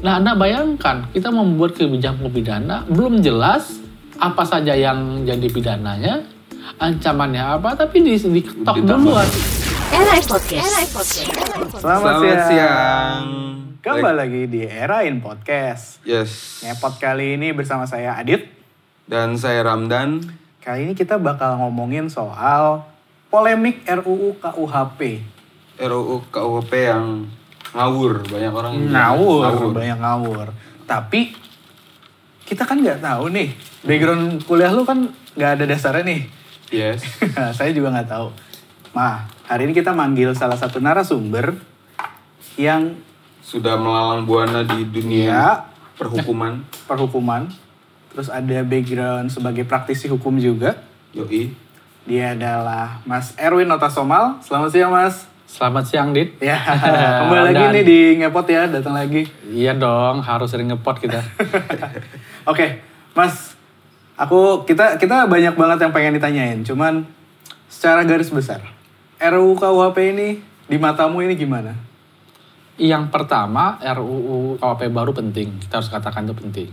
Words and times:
Nah, 0.00 0.16
Anda 0.16 0.32
bayangkan, 0.32 1.12
kita 1.12 1.28
membuat 1.28 1.76
kebijakan 1.76 2.24
hukum 2.24 2.32
pidana, 2.32 2.88
belum 2.88 3.20
jelas 3.20 3.84
apa 4.16 4.48
saja 4.48 4.72
yang 4.72 5.28
jadi 5.28 5.44
pidananya, 5.52 6.24
ancamannya 6.80 7.60
apa, 7.60 7.76
tapi 7.76 8.00
di, 8.00 8.16
diketok 8.16 8.80
duluan. 8.80 9.28
Era 9.92 10.16
Podcast. 10.24 10.96
Podcast. 10.96 11.36
Selamat, 11.76 12.16
Selamat 12.16 12.16
siang. 12.16 12.48
siang. 12.48 13.24
Kembali 13.84 14.16
lagi 14.16 14.42
di 14.48 14.64
Erain 14.64 15.20
Podcast. 15.20 16.00
Yes. 16.08 16.64
Ngepot 16.64 16.96
kali 16.96 17.36
ini 17.36 17.52
bersama 17.52 17.84
saya 17.84 18.16
Adit. 18.16 18.48
Dan 19.04 19.36
saya 19.36 19.60
Ramdan. 19.68 20.24
Kali 20.64 20.88
ini 20.88 20.96
kita 20.96 21.20
bakal 21.20 21.60
ngomongin 21.60 22.08
soal 22.08 22.88
polemik 23.28 23.84
RUU 23.84 24.32
KUHP. 24.40 25.20
RUU 25.76 26.24
KUHP 26.32 26.72
yang 26.88 27.28
ngawur. 27.74 28.12
Banyak 28.26 28.52
orang 28.52 28.72
yang 28.74 28.84
bilang 28.88 28.94
Ngawur, 28.94 29.70
banyak 29.74 29.98
ngawur. 29.98 30.46
Tapi 30.86 31.20
kita 32.46 32.66
kan 32.66 32.82
nggak 32.82 33.02
tahu 33.02 33.30
nih. 33.30 33.48
Background 33.86 34.42
kuliah 34.44 34.72
lu 34.74 34.82
kan 34.82 35.06
nggak 35.38 35.50
ada 35.60 35.64
dasarnya 35.66 36.04
nih. 36.04 36.20
Yes. 36.70 37.02
saya 37.58 37.70
juga 37.70 37.94
nggak 37.94 38.10
tahu. 38.10 38.28
Nah, 38.90 39.30
hari 39.46 39.70
ini 39.70 39.72
kita 39.74 39.94
manggil 39.94 40.34
salah 40.34 40.58
satu 40.58 40.82
narasumber 40.82 41.54
yang 42.58 42.98
Sudah 43.40 43.74
melalang 43.74 44.28
buana 44.28 44.62
di 44.62 44.86
dunia 44.86 45.26
ya 45.26 45.48
perhukuman. 46.00 46.62
perhukuman, 46.90 47.42
terus 48.14 48.32
ada 48.32 48.62
background 48.62 49.28
sebagai 49.28 49.68
praktisi 49.68 50.06
hukum 50.06 50.40
juga. 50.40 50.80
Yoi. 51.12 51.50
Dia 52.08 52.32
adalah 52.32 53.04
Mas 53.04 53.36
Erwin 53.36 53.68
Notasomal. 53.68 54.40
Selamat 54.40 54.70
siang, 54.72 54.92
Mas. 54.94 55.28
Selamat 55.50 55.82
siang, 55.82 56.14
Dit. 56.14 56.38
Ya, 56.38 56.62
kembali 57.26 57.50
lagi 57.50 57.58
Dan- 57.58 57.74
nih 57.74 57.82
di 57.82 57.98
Ngepot 58.22 58.46
ya, 58.46 58.70
datang 58.70 58.94
lagi. 58.94 59.26
Iya 59.50 59.74
dong, 59.74 60.22
harus 60.22 60.46
sering 60.46 60.70
ngepot 60.70 61.02
kita. 61.02 61.18
Oke, 62.50 62.78
Mas. 63.18 63.58
Aku 64.14 64.68
kita 64.68 65.00
kita 65.00 65.24
banyak 65.26 65.56
banget 65.56 65.78
yang 65.80 65.92
pengen 65.96 66.12
ditanyain, 66.20 66.60
cuman 66.60 67.08
secara 67.72 68.04
garis 68.04 68.28
besar, 68.28 68.60
RUU 69.16 69.56
KUHP 69.56 70.12
ini 70.12 70.28
di 70.68 70.76
matamu 70.76 71.24
ini 71.24 71.40
gimana? 71.40 71.72
Yang 72.76 73.08
pertama, 73.08 73.80
RUU 73.80 74.60
KUHP 74.60 74.92
baru 74.92 75.16
penting. 75.16 75.56
Kita 75.64 75.80
harus 75.80 75.88
katakan 75.88 76.28
itu 76.28 76.36
penting. 76.36 76.68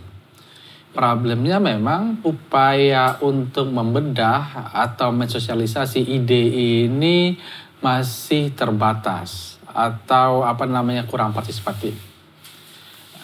Problemnya 0.92 1.64
memang 1.64 2.20
upaya 2.28 3.16
untuk 3.24 3.72
membedah 3.72 4.68
atau 4.76 5.16
mensosialisasi 5.16 6.04
ide 6.04 6.44
ini 6.84 7.40
masih 7.84 8.54
terbatas 8.54 9.62
atau 9.70 10.42
apa 10.42 10.66
namanya 10.66 11.06
kurang 11.06 11.36
partisipatif. 11.36 11.94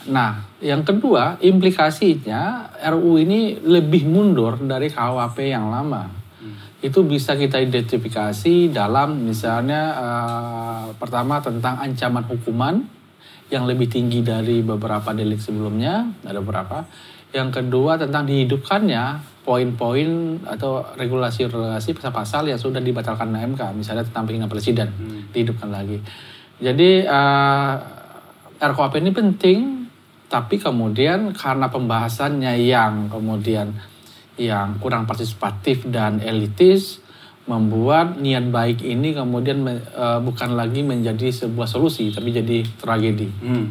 Nah, 0.03 0.43
yang 0.59 0.83
kedua, 0.83 1.39
implikasinya 1.39 2.75
RUU 2.91 3.23
ini 3.23 3.55
lebih 3.63 4.03
mundur 4.03 4.59
dari 4.59 4.91
KUHP 4.91 5.47
yang 5.47 5.71
lama. 5.71 6.11
Itu 6.83 7.07
bisa 7.07 7.39
kita 7.39 7.63
identifikasi 7.63 8.67
dalam 8.67 9.23
misalnya 9.23 9.81
eh, 9.95 10.85
pertama 10.99 11.39
tentang 11.39 11.79
ancaman 11.79 12.27
hukuman 12.27 12.83
yang 13.47 13.63
lebih 13.63 13.87
tinggi 13.87 14.19
dari 14.19 14.59
beberapa 14.59 15.15
delik 15.15 15.39
sebelumnya, 15.39 16.11
ada 16.27 16.43
beberapa. 16.43 16.83
Yang 17.33 17.49
kedua 17.59 17.97
tentang 17.97 18.29
dihidupkannya 18.29 19.33
poin-poin 19.43 20.39
atau 20.47 20.85
regulasi-regulasi 20.95 21.97
pasal-pasal 21.99 22.47
yang 22.47 22.61
sudah 22.61 22.79
dibatalkan 22.79 23.33
MK, 23.33 23.75
misalnya 23.75 24.07
tentang 24.07 24.23
penghinaan 24.23 24.47
presiden, 24.47 24.87
dihidupkan 25.35 25.67
lagi. 25.67 25.99
Jadi 26.63 27.03
eh, 27.03 27.73
RKUHP 28.63 28.93
ini 29.03 29.11
penting, 29.11 29.59
tapi 30.31 30.61
kemudian 30.61 31.35
karena 31.35 31.67
pembahasannya 31.67 32.55
yang 32.63 33.11
kemudian 33.11 33.75
yang 34.39 34.81
kurang 34.81 35.05
partisipatif 35.05 35.85
dan 35.91 36.17
elitis 36.23 37.03
membuat 37.43 38.17
niat 38.17 38.47
baik 38.47 38.79
ini 38.81 39.11
kemudian 39.11 39.67
eh, 39.67 40.19
bukan 40.23 40.55
lagi 40.55 40.79
menjadi 40.81 41.27
sebuah 41.29 41.67
solusi 41.67 42.07
tapi 42.13 42.31
jadi 42.31 42.63
tragedi. 42.79 43.27
Hmm. 43.43 43.67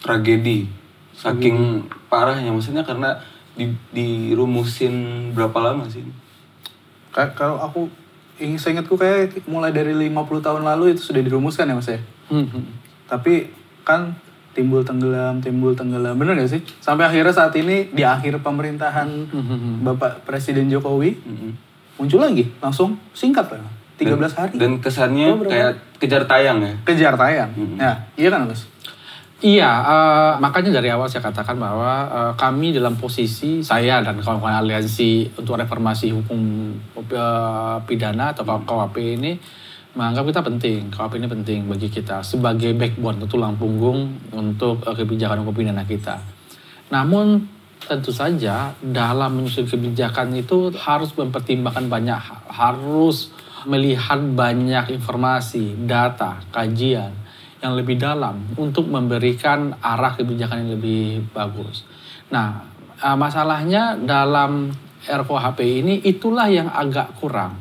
Tragedi. 0.00 0.77
Saking 1.18 1.56
parahnya. 2.06 2.48
Maksudnya 2.48 2.82
karena 2.82 3.18
di, 3.52 3.66
dirumusin 3.90 4.94
berapa 5.32 5.58
lama 5.60 5.84
sih? 5.84 6.06
Ka- 7.10 7.32
Kalau 7.32 7.58
aku 7.58 7.90
ingin 8.38 8.54
seingatku 8.54 8.94
kayak 8.94 9.42
mulai 9.44 9.70
dari 9.70 9.90
50 9.90 10.14
tahun 10.38 10.62
lalu 10.64 10.94
itu 10.94 11.02
sudah 11.04 11.18
dirumuskan 11.18 11.66
ya 11.66 11.74
Mas 11.74 11.88
ya. 11.88 11.98
Hmm, 12.28 12.46
hmm. 12.46 12.64
Tapi 13.04 13.50
kan 13.82 14.14
timbul 14.52 14.80
tenggelam, 14.80 15.38
timbul 15.38 15.72
tenggelam. 15.72 16.14
Bener 16.14 16.36
gak 16.36 16.46
sih? 16.48 16.62
Sampai 16.78 17.04
akhirnya 17.04 17.32
saat 17.32 17.50
ini 17.52 17.88
di 17.88 18.02
akhir 18.02 18.38
pemerintahan 18.38 19.08
Hmm, 19.26 19.82
Bapak 19.82 20.22
Presiden 20.22 20.66
Jokowi 20.68 21.14
Mm-mm. 21.16 21.50
muncul 21.96 22.20
lagi 22.20 22.46
langsung 22.58 22.94
singkat 23.10 23.48
lah. 23.48 23.66
13 23.96 24.14
hari. 24.30 24.54
Dan 24.54 24.78
kesannya 24.78 25.26
Oh, 25.28 25.42
kayak 25.42 25.98
kejar 25.98 26.22
tayang 26.24 26.62
ya. 26.62 26.74
kejar 26.84 27.14
tayang. 27.14 27.50
Mm-mm. 27.50 27.74
Nah, 27.76 28.06
iya 28.14 28.30
kan 28.30 28.46
Mas? 28.46 28.70
Iya, 29.38 29.70
eh, 29.70 30.32
makanya 30.42 30.82
dari 30.82 30.90
awal 30.90 31.06
saya 31.06 31.22
katakan 31.22 31.54
bahwa 31.62 32.10
eh, 32.10 32.32
kami 32.34 32.74
dalam 32.74 32.98
posisi 32.98 33.62
saya 33.62 34.02
dan 34.02 34.18
kawan-kawan 34.18 34.66
aliansi 34.66 35.30
untuk 35.38 35.54
reformasi 35.54 36.10
hukum 36.10 36.74
eh, 36.98 37.76
pidana 37.86 38.34
atau 38.34 38.42
KUHP 38.42 39.14
ini 39.14 39.38
menganggap 39.94 40.34
kita 40.34 40.40
penting, 40.42 40.90
KUHP 40.90 41.22
ini 41.22 41.28
penting 41.30 41.60
bagi 41.70 41.86
kita 41.86 42.18
sebagai 42.26 42.74
backbone 42.74 43.22
atau 43.22 43.38
tulang 43.38 43.54
punggung 43.54 44.10
untuk 44.34 44.82
eh, 44.82 44.94
kebijakan 44.98 45.46
hukum 45.46 45.54
pidana 45.54 45.86
kita. 45.86 46.18
Namun 46.90 47.46
tentu 47.86 48.10
saja 48.10 48.74
dalam 48.82 49.38
menyusun 49.38 49.70
kebijakan 49.70 50.34
itu 50.34 50.74
harus 50.74 51.14
mempertimbangkan 51.14 51.86
banyak 51.86 52.18
hal, 52.18 52.42
harus 52.50 53.30
melihat 53.70 54.18
banyak 54.18 54.98
informasi, 54.98 55.78
data, 55.86 56.42
kajian 56.50 57.27
yang 57.58 57.74
lebih 57.74 57.98
dalam 57.98 58.42
untuk 58.54 58.86
memberikan 58.86 59.74
arah 59.82 60.14
kebijakan 60.14 60.66
yang 60.66 60.72
lebih 60.78 61.26
bagus. 61.34 61.82
Nah, 62.30 62.62
eh, 63.02 63.16
masalahnya 63.18 63.98
dalam 63.98 64.70
RKUHP 65.06 65.58
ini 65.82 65.94
itulah 66.04 66.46
yang 66.50 66.68
agak 66.68 67.16
kurang. 67.18 67.56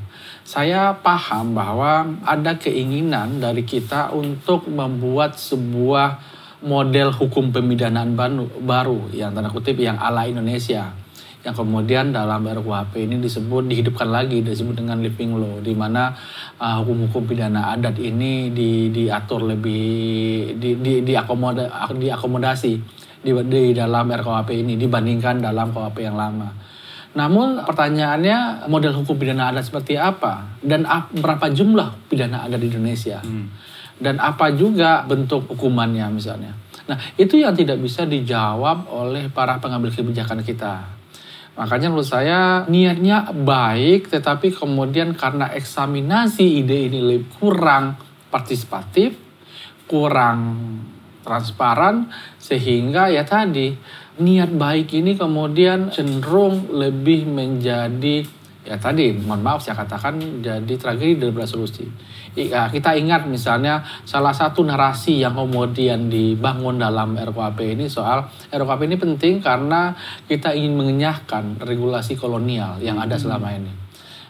Saya 0.47 0.95
paham 0.95 1.51
bahwa 1.51 2.07
ada 2.23 2.55
keinginan 2.55 3.43
dari 3.43 3.67
kita 3.67 4.15
untuk 4.15 4.71
membuat 4.71 5.35
sebuah 5.35 6.23
model 6.63 7.13
hukum 7.13 7.51
pemidanaan 7.51 8.15
baru 8.63 9.11
yang 9.13 9.35
tanda 9.35 9.51
kutip 9.51 9.77
yang 9.77 9.99
ala 9.99 10.25
Indonesia 10.25 10.89
yang 11.47 11.55
kemudian 11.55 12.11
dalam 12.11 12.43
RKUHP 12.43 13.07
ini 13.07 13.23
disebut 13.23 13.71
dihidupkan 13.71 14.11
lagi 14.11 14.43
disebut 14.43 14.83
dengan 14.83 14.99
living 14.99 15.31
law 15.39 15.63
di 15.63 15.71
mana 15.71 16.11
uh, 16.59 16.83
hukum-hukum 16.83 17.23
pidana 17.23 17.71
adat 17.71 17.95
ini 18.03 18.51
di, 18.51 18.91
diatur 18.91 19.47
lebih 19.47 19.87
di, 20.59 20.75
di, 20.75 20.93
diakomoda, 21.07 21.87
diakomodasi 21.95 22.73
di, 23.23 23.31
di 23.47 23.71
dalam 23.71 24.11
RKUHP 24.11 24.49
ini 24.59 24.75
dibandingkan 24.75 25.39
dalam 25.39 25.71
KUHP 25.71 26.03
yang 26.03 26.19
lama. 26.19 26.51
Namun 27.15 27.63
pertanyaannya 27.63 28.67
model 28.67 28.99
hukum 28.99 29.15
pidana 29.15 29.55
adat 29.55 29.71
seperti 29.71 29.95
apa 29.95 30.59
dan 30.59 30.83
ap- 30.83 31.15
berapa 31.15 31.47
jumlah 31.47 32.11
pidana 32.11 32.43
adat 32.43 32.59
di 32.59 32.67
Indonesia 32.75 33.23
dan 34.03 34.19
apa 34.19 34.51
juga 34.51 35.07
bentuk 35.07 35.47
hukumannya 35.47 36.11
misalnya. 36.11 36.51
Nah 36.91 36.99
itu 37.15 37.39
yang 37.39 37.55
tidak 37.55 37.79
bisa 37.79 38.03
dijawab 38.03 38.91
oleh 38.91 39.31
para 39.31 39.63
pengambil 39.63 39.95
kebijakan 39.95 40.43
kita. 40.43 40.96
Makanya 41.57 41.89
menurut 41.89 42.05
saya 42.05 42.69
niatnya 42.69 43.33
baik 43.33 44.13
tetapi 44.13 44.53
kemudian 44.53 45.17
karena 45.17 45.49
eksaminasi 45.49 46.61
ide 46.61 46.85
ini 46.85 47.01
lebih 47.01 47.33
kurang 47.41 47.97
partisipatif, 48.29 49.17
kurang 49.89 50.39
transparan 51.25 52.13
sehingga 52.37 53.09
ya 53.09 53.25
tadi 53.25 53.73
niat 54.21 54.53
baik 54.53 54.93
ini 54.95 55.17
kemudian 55.17 55.89
cenderung 55.89 56.69
lebih 56.69 57.25
menjadi 57.25 58.23
ya 58.61 58.77
tadi 58.77 59.17
mohon 59.17 59.41
maaf 59.41 59.65
saya 59.65 59.81
katakan 59.81 60.43
jadi 60.45 60.73
tragedi 60.77 61.17
daripada 61.17 61.49
solusi. 61.49 61.89
Ya, 62.37 62.69
kita 62.69 62.93
ingat 62.93 63.25
misalnya 63.25 63.81
salah 64.05 64.29
satu 64.29 64.61
narasi 64.61 65.25
yang 65.25 65.33
kemudian 65.33 66.05
dibangun 66.05 66.77
dalam 66.77 67.17
RKUHP 67.17 67.73
ini 67.73 67.89
soal 67.89 68.29
RKUHP 68.53 68.81
ini 68.85 68.97
penting 69.01 69.33
karena 69.41 69.97
kita 70.29 70.53
ingin 70.53 70.77
mengenyahkan 70.77 71.57
regulasi 71.57 72.13
kolonial 72.13 72.77
yang 72.77 73.01
ada 73.01 73.17
selama 73.17 73.57
ini. 73.57 73.73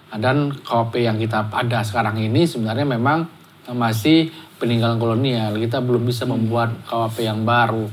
Nah, 0.07 0.19
Dan 0.23 0.55
KUHP 0.55 1.03
yang 1.03 1.19
kita 1.19 1.51
ada 1.51 1.83
sekarang 1.83 2.15
ini 2.23 2.47
sebenarnya 2.47 2.87
memang 2.87 3.27
masih 3.75 4.31
peninggalan 4.55 4.95
kolonial. 4.95 5.59
Kita 5.59 5.83
belum 5.83 6.07
bisa 6.07 6.23
membuat 6.23 6.87
KUHP 6.87 7.27
yang 7.27 7.43
baru. 7.43 7.91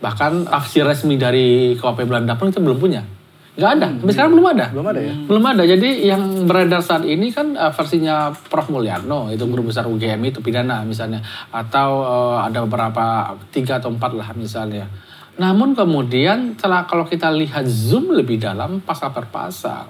Bahkan 0.00 0.48
tafsir 0.48 0.88
resmi 0.88 1.20
dari 1.20 1.76
KUHP 1.76 2.08
Belanda 2.08 2.40
pun 2.40 2.48
kita 2.48 2.64
belum 2.64 2.80
punya. 2.80 3.04
Nggak 3.52 3.70
ada. 3.76 3.88
Sampai 4.00 4.14
sekarang 4.16 4.32
belum 4.32 4.48
ada. 4.48 4.66
Belum 4.72 4.86
ada 4.88 5.00
ya? 5.00 5.14
Belum 5.28 5.44
ada. 5.44 5.62
Jadi 5.68 5.88
yang 6.08 6.22
beredar 6.48 6.80
saat 6.80 7.04
ini 7.04 7.28
kan 7.28 7.52
eh, 7.52 7.72
versinya 7.72 8.32
Prof 8.32 8.72
Mulyano, 8.72 9.28
itu 9.28 9.44
guru 9.44 9.68
besar 9.68 9.84
UGM 9.84 10.20
itu 10.24 10.40
pidana 10.40 10.80
misalnya, 10.88 11.20
atau 11.52 11.90
eh, 12.00 12.38
ada 12.48 12.64
beberapa 12.64 13.36
tiga 13.52 13.76
atau 13.76 13.92
empat 13.92 14.12
lah 14.16 14.32
misalnya. 14.32 14.88
Namun 15.36 15.76
kemudian 15.76 16.56
setelah 16.56 16.88
kalau 16.88 17.04
kita 17.04 17.28
lihat 17.32 17.68
zoom 17.68 18.12
lebih 18.12 18.40
dalam 18.40 18.80
pasal 18.80 19.12
per 19.12 19.28
pasal, 19.28 19.88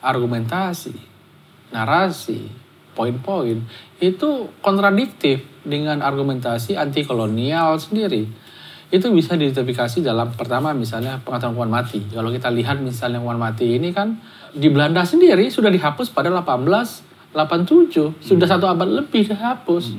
argumentasi, 0.00 0.96
narasi, 1.72 2.48
poin-poin 2.92 3.64
itu 4.00 4.52
kontradiktif 4.60 5.44
dengan 5.64 6.04
argumentasi 6.04 6.76
anti 6.76 7.04
kolonial 7.08 7.80
sendiri 7.80 8.28
itu 8.92 9.08
bisa 9.08 9.32
diidentifikasi 9.40 10.04
dalam 10.04 10.36
pertama 10.36 10.76
misalnya 10.76 11.16
pengaturan 11.24 11.56
hukuman 11.56 11.80
mati. 11.80 12.04
Kalau 12.12 12.28
kita 12.28 12.52
lihat 12.52 12.76
misalnya 12.84 13.24
hukuman 13.24 13.48
mati 13.48 13.80
ini 13.80 13.88
kan 13.88 14.20
di 14.52 14.68
Belanda 14.68 15.00
sendiri 15.00 15.48
sudah 15.48 15.72
dihapus 15.72 16.12
pada 16.12 16.28
1887, 16.28 18.20
sudah 18.20 18.46
satu 18.46 18.68
abad 18.68 18.84
lebih 18.84 19.32
dihapus. 19.32 19.96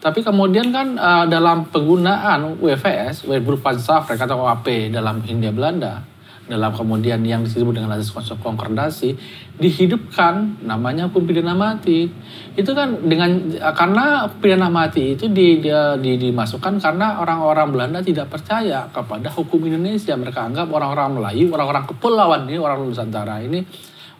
Tapi 0.00 0.24
kemudian 0.24 0.72
kan 0.72 0.96
eh, 0.96 1.24
dalam 1.28 1.68
penggunaan 1.68 2.56
WVS, 2.56 3.28
Wetboek 3.28 3.60
van 3.60 3.76
Savre 3.76 4.16
atau 4.16 4.48
OAP 4.48 4.88
dalam 4.88 5.20
Hindia 5.22 5.52
Belanda, 5.52 6.00
dalam 6.50 6.74
kemudian 6.74 7.22
yang 7.22 7.46
disebut 7.46 7.78
dengan 7.78 7.94
asas 7.94 8.10
konsep 8.10 8.34
konkordasi 8.42 9.14
dihidupkan 9.56 10.62
namanya 10.66 11.06
hukum 11.06 11.22
pidana 11.24 11.54
mati. 11.54 12.10
Itu 12.58 12.74
kan 12.74 13.06
dengan 13.06 13.54
karena 13.74 14.26
pidana 14.28 14.66
mati 14.66 15.14
itu 15.14 15.30
di, 15.30 15.62
dia- 15.62 15.94
di- 15.96 16.18
dimasukkan 16.18 16.82
karena 16.82 17.22
orang-orang 17.22 17.68
Belanda 17.70 18.00
tidak 18.02 18.28
percaya 18.28 18.90
kepada 18.90 19.30
hukum 19.30 19.62
Indonesia. 19.64 20.18
Mereka 20.18 20.50
anggap 20.50 20.66
orang-orang 20.68 21.22
Melayu 21.22 21.54
orang-orang 21.54 21.86
kepulauan 21.86 22.50
ini 22.50 22.58
orang 22.58 22.82
Nusantara 22.82 23.38
ini 23.38 23.62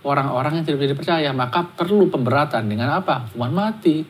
orang-orang 0.07 0.63
yang 0.63 0.65
tidak 0.65 0.79
bisa 0.83 0.91
dipercaya. 0.95 1.31
Maka 1.35 1.67
perlu 1.75 2.07
pemberatan. 2.07 2.71
Dengan 2.71 3.03
apa? 3.03 3.27
Hukuman 3.31 3.51
mati. 3.51 4.03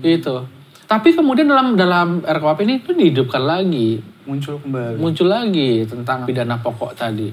Itu 0.00 0.64
tapi 0.84 1.16
kemudian 1.16 1.48
dalam 1.48 1.80
dalam 1.80 2.20
RKUHP 2.20 2.60
ini 2.68 2.74
itu 2.84 2.92
dihidupkan 2.92 3.40
lagi 3.40 4.04
Muncul 4.24 4.56
kembali. 4.56 4.96
muncul 4.96 5.28
lagi 5.28 5.84
tentang 5.84 6.24
pidana 6.24 6.56
pokok 6.56 6.96
tadi. 6.96 7.28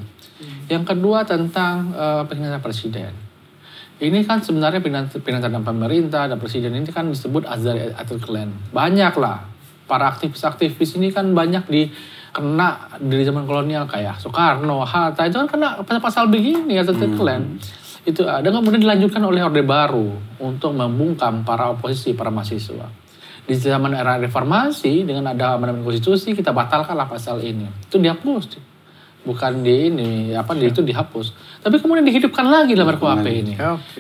Yang 0.67 0.83
kedua 0.95 1.23
tentang 1.23 1.95
eh, 1.95 2.23
penghinaan 2.27 2.59
presiden. 2.59 3.15
Ini 4.01 4.25
kan 4.25 4.41
sebenarnya 4.41 4.81
pidana, 4.81 5.07
pidana 5.07 5.45
terhadap 5.45 5.63
pemerintah 5.63 6.25
dan 6.27 6.37
presiden 6.41 6.73
ini 6.73 6.89
kan 6.89 7.07
disebut 7.07 7.47
Azari 7.47 7.93
Atul 7.95 8.19
Klan. 8.19 8.49
Banyak 8.73 9.13
lah. 9.21 9.45
Para 9.85 10.07
aktivis-aktivis 10.11 10.95
ini 10.97 11.11
kan 11.11 11.31
banyak 11.35 11.67
di 11.67 11.91
kena 12.31 12.95
dari 12.97 13.27
zaman 13.27 13.43
kolonial 13.43 13.83
kayak 13.91 14.23
Soekarno, 14.23 14.87
Hatta 14.87 15.27
itu 15.27 15.35
kan 15.35 15.47
kena 15.51 15.83
pasal-pasal 15.83 16.27
begini 16.27 16.75
Atul 16.81 16.97
Klan. 17.15 17.61
Itu 18.01 18.25
ada 18.25 18.49
kemudian 18.49 18.81
dilanjutkan 18.81 19.21
oleh 19.21 19.45
Orde 19.45 19.61
Baru 19.61 20.17
untuk 20.41 20.73
membungkam 20.73 21.45
para 21.45 21.69
oposisi, 21.69 22.17
para 22.17 22.33
mahasiswa 22.33 23.00
di 23.41 23.55
zaman 23.57 23.97
era 23.97 24.21
reformasi 24.21 25.03
dengan 25.03 25.33
ada 25.33 25.57
amandemen 25.57 25.81
konstitusi 25.81 26.37
kita 26.37 26.53
batalkanlah 26.53 27.09
pasal 27.09 27.41
ini. 27.41 27.67
Itu 27.89 27.97
dihapus. 27.97 28.71
Bukan 29.21 29.61
di 29.61 29.93
ini 29.93 30.33
apa 30.33 30.57
di 30.57 30.65
itu 30.65 30.81
dihapus. 30.81 31.59
Tapi 31.61 31.77
kemudian 31.77 32.01
dihidupkan 32.01 32.41
lagi 32.49 32.73
dalam 32.73 32.89
RKUHP 32.97 33.25
ini. 33.29 33.53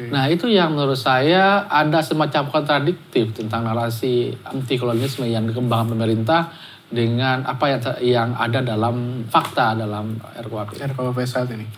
Nah 0.09 0.25
itu 0.25 0.49
yang 0.49 0.73
menurut 0.73 0.97
saya 0.97 1.69
ada 1.69 2.01
semacam 2.01 2.49
kontradiktif 2.49 3.37
tentang 3.37 3.69
narasi 3.69 4.33
anti 4.41 4.81
kolonialisme 4.81 5.29
yang 5.29 5.45
dikembangkan 5.45 5.93
pemerintah 5.93 6.49
dengan 6.89 7.45
apa 7.45 7.65
yang 7.69 7.81
yang 8.01 8.29
ada 8.33 8.65
dalam 8.65 9.23
fakta 9.29 9.77
dalam 9.77 10.17
RKUHP 10.41 10.89
RKUHP 10.89 11.19
saat 11.29 11.53
ini. 11.53 11.69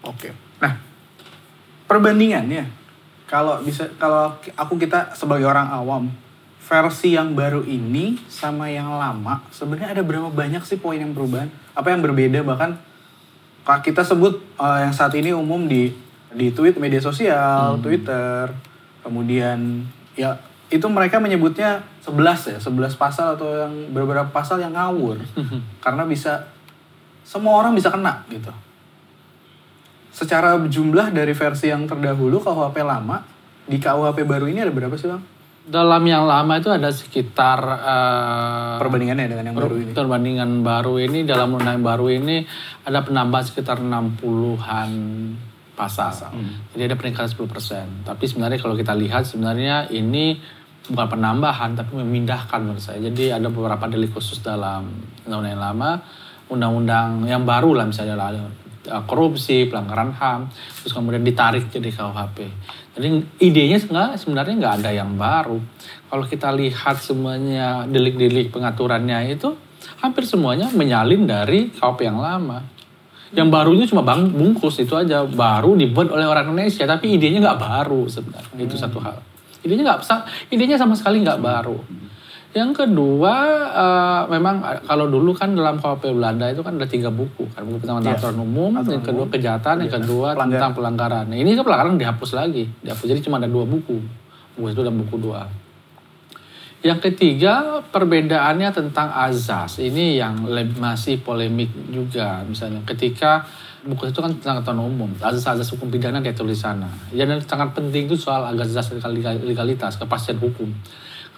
Oke. 0.00 0.32
Nah, 0.64 0.72
perbandingannya 1.84 2.64
kalau 3.28 3.60
bisa 3.60 3.84
kalau 4.00 4.32
aku 4.56 4.80
kita 4.80 5.12
sebagai 5.12 5.44
orang 5.44 5.68
awam 5.68 6.08
versi 6.58 7.16
yang 7.16 7.32
baru 7.32 7.64
ini 7.64 8.20
sama 8.28 8.68
yang 8.68 8.92
lama 9.00 9.40
sebenarnya 9.48 9.96
ada 9.96 10.02
berapa 10.04 10.28
banyak 10.28 10.60
sih 10.68 10.76
poin 10.76 11.00
yang 11.00 11.16
perubahan? 11.16 11.48
Apa 11.72 11.94
yang 11.94 12.04
berbeda 12.04 12.44
bahkan 12.44 12.76
kalau 13.64 13.80
kita 13.84 14.04
sebut 14.04 14.40
eh, 14.60 14.78
yang 14.84 14.92
saat 14.92 15.12
ini 15.16 15.32
umum 15.32 15.68
di 15.68 15.92
di 16.28 16.52
tweet 16.52 16.76
media 16.76 17.00
sosial, 17.00 17.80
Twitter, 17.80 18.52
kemudian 19.00 19.84
ya 20.12 20.36
itu 20.68 20.84
mereka 20.92 21.16
menyebutnya 21.16 21.80
11 22.04 22.56
ya, 22.56 22.58
11 22.60 23.00
pasal 23.00 23.40
atau 23.40 23.48
yang 23.48 23.72
beberapa 23.92 24.28
pasal 24.28 24.60
yang 24.60 24.76
ngawur. 24.76 25.16
Karena 25.84 26.04
bisa 26.04 26.44
semua 27.24 27.60
orang 27.60 27.72
bisa 27.72 27.88
kena 27.88 28.24
gitu. 28.28 28.52
Secara 30.12 30.60
jumlah 30.68 31.12
dari 31.12 31.32
versi 31.32 31.72
yang 31.72 31.88
terdahulu 31.88 32.40
KUHP 32.40 32.76
lama 32.84 33.24
di 33.68 33.76
KUHP 33.80 34.24
baru 34.24 34.48
ini 34.48 34.64
ada 34.64 34.72
berapa 34.72 34.92
sih 34.96 35.08
bang? 35.08 35.37
Dalam 35.68 36.02
yang 36.08 36.24
lama 36.24 36.56
itu 36.56 36.72
ada 36.72 36.88
sekitar 36.88 37.60
eh, 37.60 38.76
Perbandingannya 38.80 39.26
dengan 39.28 39.44
yang 39.52 39.56
baru 39.56 39.76
ini. 39.76 39.92
perbandingan 39.92 40.50
baru 40.64 40.94
ini 40.96 41.18
dalam 41.28 41.54
undang 41.54 41.78
yang 41.78 41.86
baru 41.86 42.06
ini 42.08 42.36
ada 42.88 43.04
penambahan 43.04 43.44
sekitar 43.44 43.76
60-an 43.84 44.90
pasal. 45.76 46.10
Jadi 46.74 46.82
ada 46.82 46.96
peningkatan 46.98 47.30
10%. 47.30 48.08
Tapi 48.08 48.24
sebenarnya 48.26 48.58
kalau 48.58 48.74
kita 48.74 48.98
lihat 48.98 49.28
sebenarnya 49.28 49.86
ini 49.94 50.40
bukan 50.88 51.06
penambahan 51.06 51.76
tapi 51.76 52.00
memindahkan 52.00 52.58
menurut 52.64 52.82
saya. 52.82 52.98
Jadi 52.98 53.30
ada 53.30 53.46
beberapa 53.52 53.84
delik 53.86 54.16
khusus 54.16 54.40
dalam 54.40 54.88
undang-undang 55.28 55.52
yang 55.54 55.62
lama, 55.62 55.90
undang-undang 56.48 57.08
yang 57.28 57.44
baru 57.44 57.76
lah 57.76 57.86
misalnya 57.86 58.16
lah, 58.16 58.32
uh, 58.34 58.67
korupsi, 59.06 59.68
pelanggaran 59.68 60.16
HAM, 60.16 60.40
terus 60.82 60.92
kemudian 60.92 61.22
ditarik 61.22 61.68
jadi 61.68 61.92
KUHP. 61.92 62.38
Jadi 62.98 63.08
idenya 63.44 63.78
sebenarnya 64.16 64.54
nggak 64.58 64.74
ada 64.82 64.90
yang 64.90 65.14
baru. 65.14 65.60
Kalau 66.08 66.24
kita 66.26 66.50
lihat 66.56 66.98
semuanya 66.98 67.84
delik-delik 67.86 68.50
pengaturannya 68.50 69.32
itu 69.32 69.54
hampir 70.00 70.26
semuanya 70.26 70.72
menyalin 70.72 71.28
dari 71.28 71.70
KUHP 71.72 72.08
yang 72.08 72.18
lama. 72.18 72.64
Yang 73.28 73.48
barunya 73.52 73.84
cuma 73.84 74.00
bang 74.00 74.32
bungkus 74.32 74.80
itu 74.80 74.96
aja 74.96 75.28
baru 75.28 75.76
dibuat 75.76 76.08
oleh 76.08 76.24
orang 76.24 76.48
Indonesia 76.48 76.88
tapi 76.88 77.20
idenya 77.20 77.44
nggak 77.44 77.60
baru 77.60 78.08
sebenarnya 78.08 78.56
itu 78.56 78.80
satu 78.80 79.04
hal 79.04 79.20
idenya 79.68 79.84
nggak 79.84 80.00
idenya 80.48 80.76
sama 80.78 80.94
sekali 80.94 81.20
nggak 81.20 81.40
baru 81.42 81.78
yang 82.50 82.72
kedua 82.72 83.34
eh, 83.70 84.22
memang 84.30 84.60
eh, 84.62 84.80
kalau 84.82 85.04
dulu 85.06 85.30
kan 85.32 85.52
dalam 85.52 85.76
KUHP 85.76 86.10
Belanda 86.10 86.48
itu 86.48 86.60
kan 86.60 86.74
ada 86.74 86.86
tiga 86.86 87.08
buku 87.08 87.44
kan 87.50 87.62
buku 87.62 87.78
pertama 87.78 88.00
Yes. 88.00 88.18
aturan 88.18 88.38
umum 88.40 88.72
Aturan 88.72 88.94
yang 88.94 89.04
kedua 89.04 89.24
umum. 89.24 89.32
kejahatan 89.32 89.74
yang 89.78 89.84
Iya. 89.84 89.96
kedua 89.98 90.28
Pelanggaran. 90.30 90.50
tentang 90.50 90.72
pelanggaran 90.72 91.24
nah, 91.26 91.36
ini 91.36 91.50
kan 91.52 91.62
pelanggaran 91.62 91.94
dihapus 91.96 92.30
lagi 92.34 92.64
dihapus 92.80 93.04
jadi 93.06 93.20
cuma 93.20 93.36
ada 93.36 93.46
dua 93.46 93.64
buku 93.64 93.96
buku 94.54 94.66
itu 94.66 94.80
dan 94.80 94.94
buku 94.96 95.16
dua 95.18 95.44
yang 96.78 96.98
ketiga 96.98 97.54
perbedaannya 97.84 98.70
tentang 98.70 99.10
azas 99.10 99.76
ini 99.78 100.14
yang 100.14 100.46
masih 100.74 101.18
polemik 101.18 101.68
juga 101.90 102.40
misalnya 102.42 102.78
ketika 102.86 103.42
buku 103.82 104.08
itu 104.08 104.18
kan 104.18 104.30
tentang 104.32 104.62
aturan 104.62 104.80
umum 104.84 105.10
azas-azas 105.18 105.66
hukum 105.68 105.86
pidana 105.88 106.18
dia 106.18 106.30
tulis 106.32 106.56
sana 106.56 106.86
yang 107.10 107.28
sangat 107.42 107.70
penting 107.72 108.06
itu 108.06 108.14
soal 108.14 108.46
azas 108.48 108.88
legal- 109.04 109.42
legalitas 109.42 109.94
kepastian 109.96 110.38
hukum 110.38 110.70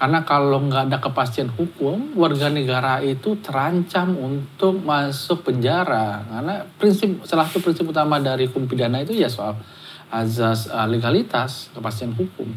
karena 0.01 0.25
kalau 0.25 0.65
nggak 0.65 0.89
ada 0.89 0.97
kepastian 0.97 1.53
hukum 1.53 2.17
warga 2.17 2.49
negara 2.49 3.05
itu 3.05 3.37
terancam 3.45 4.17
untuk 4.17 4.81
masuk 4.81 5.45
penjara. 5.45 6.25
Karena 6.25 6.65
prinsip 6.81 7.21
salah 7.29 7.45
satu 7.45 7.61
prinsip 7.61 7.85
utama 7.85 8.17
dari 8.17 8.49
hukum 8.49 8.65
pidana 8.65 9.05
itu 9.05 9.13
ya 9.13 9.29
soal 9.29 9.61
azas 10.09 10.73
uh, 10.73 10.89
legalitas 10.89 11.69
kepastian 11.77 12.17
hukum. 12.17 12.49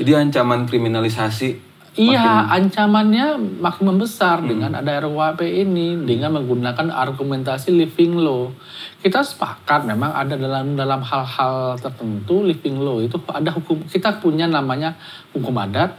Jadi 0.00 0.10
ancaman 0.16 0.64
kriminalisasi 0.64 1.76
Iya, 1.96 2.44
ancamannya 2.52 3.40
makin 3.56 3.88
membesar 3.88 4.44
dengan 4.44 4.68
ada 4.76 5.00
RUHP 5.00 5.48
ini 5.48 5.96
dengan 6.04 6.36
menggunakan 6.36 6.92
argumentasi 6.92 7.72
living 7.72 8.20
law. 8.20 8.52
Kita 9.00 9.24
sepakat 9.24 9.88
memang 9.88 10.12
ada 10.12 10.36
dalam 10.36 10.76
dalam 10.76 11.00
hal-hal 11.00 11.80
tertentu 11.80 12.44
living 12.44 12.76
law 12.84 13.00
itu 13.00 13.16
ada 13.32 13.48
hukum 13.48 13.80
kita 13.88 14.20
punya 14.20 14.44
namanya 14.44 14.92
hukum 15.32 15.56
adat, 15.56 15.96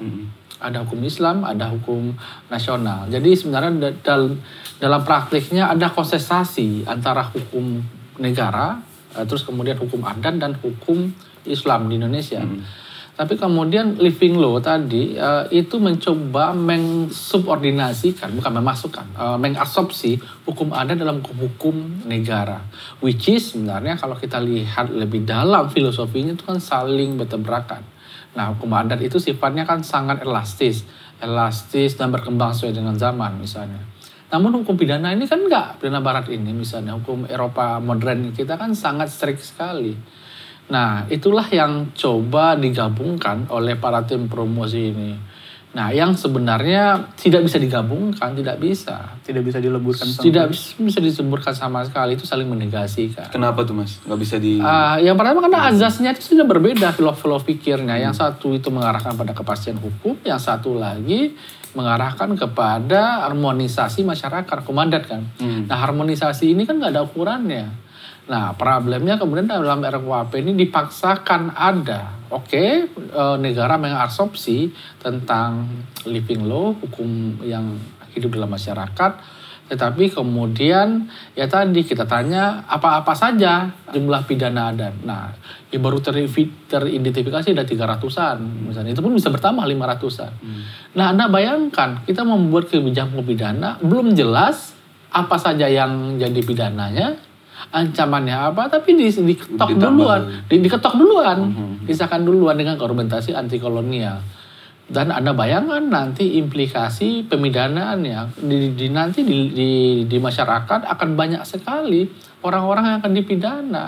ada 0.57 0.81
hukum 0.81 1.05
Islam, 1.05 1.45
ada 1.45 1.69
hukum 1.69 2.17
nasional. 2.49 3.05
Jadi 3.09 3.37
sebenarnya 3.37 3.71
da- 3.77 3.97
dal- 4.01 4.37
dalam 4.81 5.01
praktiknya 5.05 5.69
ada 5.69 5.89
konsesasi 5.93 6.85
antara 6.89 7.25
hukum 7.29 7.81
negara, 8.17 8.81
eh, 9.13 9.25
terus 9.29 9.45
kemudian 9.45 9.77
hukum 9.77 10.01
adat 10.01 10.41
dan 10.41 10.57
hukum 10.57 11.13
Islam 11.45 11.89
di 11.89 12.01
Indonesia. 12.01 12.41
Tapi 13.17 13.33
kemudian 13.33 13.97
living 13.97 14.37
law 14.37 14.61
tadi 14.61 15.17
eh, 15.17 15.45
itu 15.49 15.81
mencoba 15.81 16.53
mengsubordinasikan, 16.53 18.29
bukan 18.37 18.53
memasukkan, 18.61 19.05
mengasopsi 19.41 20.21
hukum 20.45 20.69
adat 20.73 21.01
dalam 21.01 21.25
hukum 21.25 22.05
negara. 22.05 22.61
Which 23.01 23.29
is 23.29 23.53
sebenarnya 23.53 23.97
kalau 23.97 24.17
kita 24.17 24.37
lihat 24.41 24.93
lebih 24.93 25.25
dalam 25.25 25.69
filosofinya 25.73 26.37
itu 26.37 26.45
kan 26.45 26.61
saling 26.61 27.17
bertabrakan. 27.17 27.96
Nah 28.37 28.53
hukum 28.53 28.69
adat 28.77 29.01
itu 29.01 29.17
sifatnya 29.17 29.65
kan 29.65 29.81
sangat 29.81 30.21
elastis, 30.21 30.85
elastis 31.17 31.97
dan 31.97 32.13
berkembang 32.13 32.53
sesuai 32.53 32.77
dengan 32.77 32.93
zaman 32.93 33.41
misalnya. 33.41 33.81
Namun 34.29 34.61
hukum 34.61 34.77
pidana 34.77 35.09
ini 35.09 35.25
kan 35.25 35.41
enggak, 35.41 35.81
pidana 35.81 36.05
barat 36.05 36.29
ini 36.29 36.53
misalnya 36.53 36.93
hukum 36.93 37.25
Eropa 37.25 37.81
modern 37.81 38.29
kita 38.37 38.53
kan 38.61 38.77
sangat 38.77 39.09
strict 39.09 39.41
sekali. 39.41 39.97
Nah, 40.67 41.07
itulah 41.07 41.47
yang 41.47 41.95
coba 41.95 42.59
digabungkan 42.59 43.47
oleh 43.47 43.79
para 43.79 44.03
tim 44.03 44.27
promosi 44.27 44.91
ini. 44.91 45.15
Nah, 45.77 45.93
yang 45.93 46.17
sebenarnya 46.17 47.13
tidak 47.13 47.45
bisa 47.45 47.61
digabungkan, 47.61 48.33
tidak 48.33 48.57
bisa. 48.57 49.13
Tidak 49.21 49.45
bisa 49.45 49.61
dileburkan 49.61 50.09
sama 50.09 50.25
Tidak 50.25 50.45
bis- 50.49 50.73
bisa 50.73 50.97
disebutkan 50.97 51.53
sama 51.53 51.85
sekali, 51.85 52.17
itu 52.17 52.25
saling 52.25 52.49
menegasikan. 52.49 53.29
Kenapa 53.29 53.61
tuh 53.61 53.77
mas? 53.77 54.01
Nggak 54.01 54.17
bisa 54.17 54.35
di... 54.41 54.57
Ah, 54.57 54.97
yang 54.97 55.13
pertama 55.13 55.37
karena 55.45 55.69
azasnya 55.69 56.17
itu 56.17 56.33
sudah 56.33 56.49
berbeda 56.49 56.97
filosofi 56.97 57.53
pikirnya. 57.53 57.93
Yang 58.01 58.25
satu 58.25 58.57
itu 58.57 58.73
mengarahkan 58.73 59.13
pada 59.13 59.37
kepastian 59.37 59.77
hukum, 59.77 60.17
yang 60.25 60.41
satu 60.41 60.73
lagi 60.73 61.37
mengarahkan 61.77 62.33
kepada 62.33 63.29
harmonisasi 63.29 64.01
masyarakat, 64.01 64.65
komandat 64.65 65.05
kan. 65.05 65.21
Nah 65.69 65.77
harmonisasi 65.77 66.57
ini 66.57 66.65
kan 66.65 66.81
nggak 66.81 66.97
ada 66.97 67.05
ukurannya. 67.05 67.69
Nah 68.27 68.53
problemnya 68.55 69.15
kemudian 69.15 69.47
dalam 69.47 69.79
RKUHP 69.79 70.43
ini 70.43 70.67
dipaksakan 70.67 71.55
ada. 71.55 72.15
Oke, 72.27 72.91
eh, 72.91 73.35
negara 73.39 73.79
mengarsopsi 73.79 74.67
tentang 74.99 75.63
living 76.03 76.43
law, 76.43 76.75
hukum 76.75 77.39
yang 77.39 77.79
hidup 78.11 78.35
dalam 78.35 78.51
masyarakat, 78.51 79.11
tetapi 79.67 80.11
kemudian 80.11 81.07
ya 81.35 81.47
tadi 81.47 81.83
kita 81.83 82.07
tanya 82.07 82.63
apa-apa 82.67 83.11
saja 83.11 83.71
jumlah 83.91 84.23
pidana 84.23 84.71
adat. 84.71 84.95
Nah, 85.03 85.31
ya 85.67 85.79
baru 85.79 85.99
ter- 85.99 86.27
teridentifikasi 86.71 87.51
ada 87.51 87.63
300-an 87.63 88.37
misalnya. 88.71 88.91
Itu 88.91 89.03
pun 89.03 89.15
bisa 89.15 89.27
bertambah 89.27 89.63
500-an. 89.63 90.31
Nah, 90.95 91.11
Anda 91.11 91.27
bayangkan 91.27 92.03
kita 92.07 92.23
membuat 92.23 92.71
kebijakan 92.71 93.23
pidana 93.23 93.75
belum 93.83 94.15
jelas 94.15 94.75
apa 95.11 95.35
saja 95.39 95.67
yang 95.67 96.19
jadi 96.19 96.43
pidananya, 96.43 97.15
ancamannya 97.73 98.53
apa, 98.53 98.69
tapi 98.69 98.95
di, 98.95 99.09
diketok 99.09 99.75
Ditambah 99.75 99.91
duluan, 99.91 100.21
di, 100.47 100.55
diketok 100.61 100.93
duluan, 100.95 101.37
disahkan 101.83 102.21
duluan 102.23 102.55
dengan 102.55 102.77
argumentasi 102.79 103.33
anti 103.33 103.57
kolonial. 103.57 104.21
Dan 104.87 105.11
Anda 105.11 105.35
bayangkan 105.35 105.83
nanti 105.91 106.39
implikasi 106.39 107.27
pemidanaannya 107.27 108.39
di, 108.39 108.71
di 108.71 108.87
nanti 108.87 109.19
di, 109.27 109.51
di, 109.51 109.71
di 110.07 110.17
masyarakat 110.17 110.87
akan 110.87 111.09
banyak 111.19 111.43
sekali 111.43 112.07
orang-orang 112.39 112.95
yang 112.95 112.97
akan 113.03 113.11
dipidana. 113.11 113.85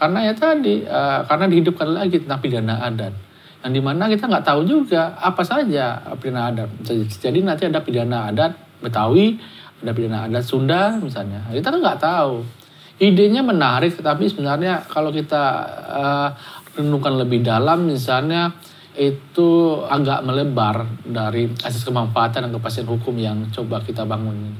Karena 0.00 0.24
ya 0.24 0.32
tadi, 0.32 0.80
eh, 0.80 1.20
karena 1.28 1.44
dihidupkan 1.44 1.92
lagi 1.92 2.24
tentang 2.24 2.40
pidana 2.40 2.80
adat. 2.88 3.12
Yang 3.60 3.72
di 3.76 3.80
mana 3.84 4.08
kita 4.08 4.24
nggak 4.32 4.46
tahu 4.48 4.64
juga 4.64 5.12
apa 5.20 5.44
saja 5.44 6.00
pidana 6.16 6.48
adat. 6.48 6.70
Jadi 6.88 7.44
nanti 7.44 7.68
ada 7.68 7.84
pidana 7.84 8.32
adat 8.32 8.56
Betawi, 8.80 9.36
ada 9.84 9.92
pidana 9.92 10.24
adat 10.24 10.40
Sunda 10.48 10.96
misalnya. 10.96 11.44
Kita 11.52 11.68
kan 11.68 11.84
nggak 11.84 12.00
tahu. 12.00 12.59
Idenya 13.00 13.40
menarik, 13.40 13.96
tapi 13.96 14.28
sebenarnya 14.28 14.84
kalau 14.84 15.08
kita 15.08 15.44
eh, 15.88 16.28
renungkan 16.76 17.16
lebih 17.16 17.40
dalam, 17.40 17.88
misalnya 17.88 18.52
itu 18.92 19.80
agak 19.86 20.20
melebar 20.26 20.84
dari 21.06 21.48
asas 21.64 21.80
kemanfaatan 21.86 22.44
dan 22.44 22.52
kepastian 22.52 22.84
hukum 22.84 23.16
yang 23.16 23.48
coba 23.48 23.80
kita 23.80 24.04
bangun. 24.04 24.52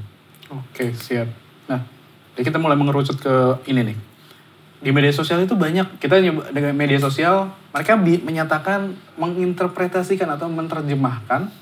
Oke, 0.49 0.97
siap. 0.97 1.28
Nah, 1.68 1.85
jadi 2.32 2.49
kita 2.49 2.56
mulai 2.56 2.80
mengerucut 2.80 3.20
ke 3.20 3.35
ini 3.68 3.92
nih. 3.92 3.99
Di 4.80 4.90
media 4.97 5.12
sosial 5.12 5.44
itu 5.44 5.52
banyak, 5.52 6.00
kita 6.00 6.25
dengan 6.56 6.73
media 6.73 6.97
sosial, 6.97 7.52
mereka 7.76 8.00
menyatakan, 8.00 8.97
menginterpretasikan 9.20 10.25
atau 10.32 10.49
menerjemahkan 10.49 11.52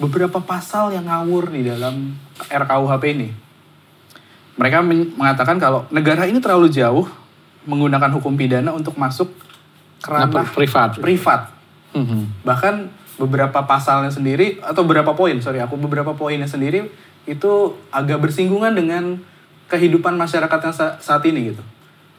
beberapa 0.00 0.40
pasal 0.40 0.96
yang 0.96 1.04
ngawur 1.04 1.52
di 1.52 1.68
dalam 1.68 2.16
RKUHP 2.48 3.04
ini. 3.12 3.28
Mereka 4.56 4.80
men- 4.80 5.12
mengatakan 5.14 5.60
kalau 5.60 5.84
negara 5.88 6.24
ini 6.24 6.40
terlalu 6.40 6.72
jauh 6.72 7.04
menggunakan 7.68 8.08
hukum 8.16 8.34
pidana 8.34 8.72
untuk 8.72 8.96
masuk 8.96 9.28
ke 10.00 10.08
Nah, 10.08 10.24
ranah 10.28 10.48
privat. 10.48 10.96
privat. 10.96 11.40
Mhm. 11.92 12.44
Bahkan 12.44 12.74
beberapa 13.16 13.64
pasalnya 13.64 14.12
sendiri 14.12 14.60
atau 14.60 14.84
beberapa 14.84 15.12
poin, 15.12 15.36
sorry 15.40 15.60
aku 15.60 15.76
beberapa 15.76 16.12
poinnya 16.12 16.46
sendiri 16.46 16.88
itu 17.24 17.52
agak 17.90 18.20
bersinggungan 18.22 18.72
dengan 18.72 19.18
kehidupan 19.66 20.14
masyarakat 20.14 20.58
yang 20.62 20.74
sa- 20.74 20.96
saat 21.00 21.24
ini 21.26 21.52
gitu. 21.52 21.62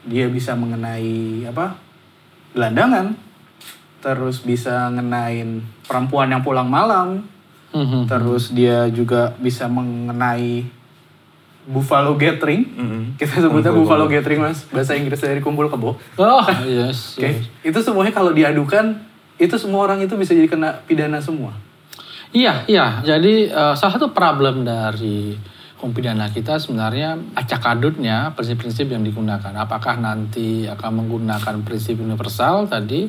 Dia 0.04 0.26
bisa 0.28 0.54
mengenai 0.54 1.42
apa? 1.46 1.74
gelandangan, 2.48 3.12
terus 4.00 4.40
bisa 4.40 4.88
ngenain 4.88 5.60
perempuan 5.84 6.32
yang 6.32 6.40
pulang 6.40 6.66
malam, 6.66 7.28
Mhm. 7.70 8.08
terus 8.08 8.50
dia 8.50 8.88
juga 8.88 9.36
bisa 9.36 9.68
mengenai 9.68 10.64
buffalo 11.68 12.16
gathering. 12.16 12.64
Mm-mm. 12.64 13.02
Kita 13.20 13.44
sebutnya 13.44 13.70
buffalo 13.76 14.08
gathering 14.08 14.40
mas, 14.40 14.64
bahasa 14.72 14.96
Inggris 14.96 15.20
dari 15.20 15.44
kumpul 15.44 15.68
kebo. 15.68 16.00
Oh, 16.16 16.44
yes. 16.64 17.20
Oke, 17.20 17.28
yes. 17.28 17.44
itu 17.60 17.78
semuanya 17.84 18.16
kalau 18.16 18.32
diadukan, 18.32 19.04
itu 19.36 19.54
semua 19.60 19.84
orang 19.84 20.00
itu 20.00 20.16
bisa 20.16 20.32
jadi 20.32 20.48
kena 20.48 20.80
pidana 20.88 21.20
semua. 21.20 21.52
Iya, 22.32 22.64
iya. 22.68 23.04
Jadi 23.04 23.52
eh, 23.52 23.74
salah 23.76 23.92
satu 23.92 24.16
problem 24.16 24.64
dari 24.64 25.36
hukum 25.78 25.94
pidana 25.94 26.26
kita 26.32 26.58
sebenarnya 26.58 27.14
acak 27.38 27.62
adutnya 27.78 28.32
prinsip-prinsip 28.34 28.88
yang 28.90 29.04
digunakan. 29.04 29.52
Apakah 29.54 30.00
nanti 30.00 30.66
akan 30.66 31.04
menggunakan 31.04 31.62
prinsip 31.62 32.00
universal 32.00 32.66
tadi 32.66 33.06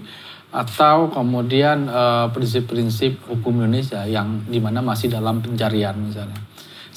atau 0.52 1.08
kemudian 1.10 1.88
eh, 1.88 2.28
prinsip-prinsip 2.32 3.24
hukum 3.28 3.64
Indonesia 3.64 4.04
yang 4.04 4.44
di 4.48 4.60
mana 4.60 4.84
masih 4.84 5.08
dalam 5.08 5.40
pencarian 5.40 5.96
misalnya. 5.96 6.40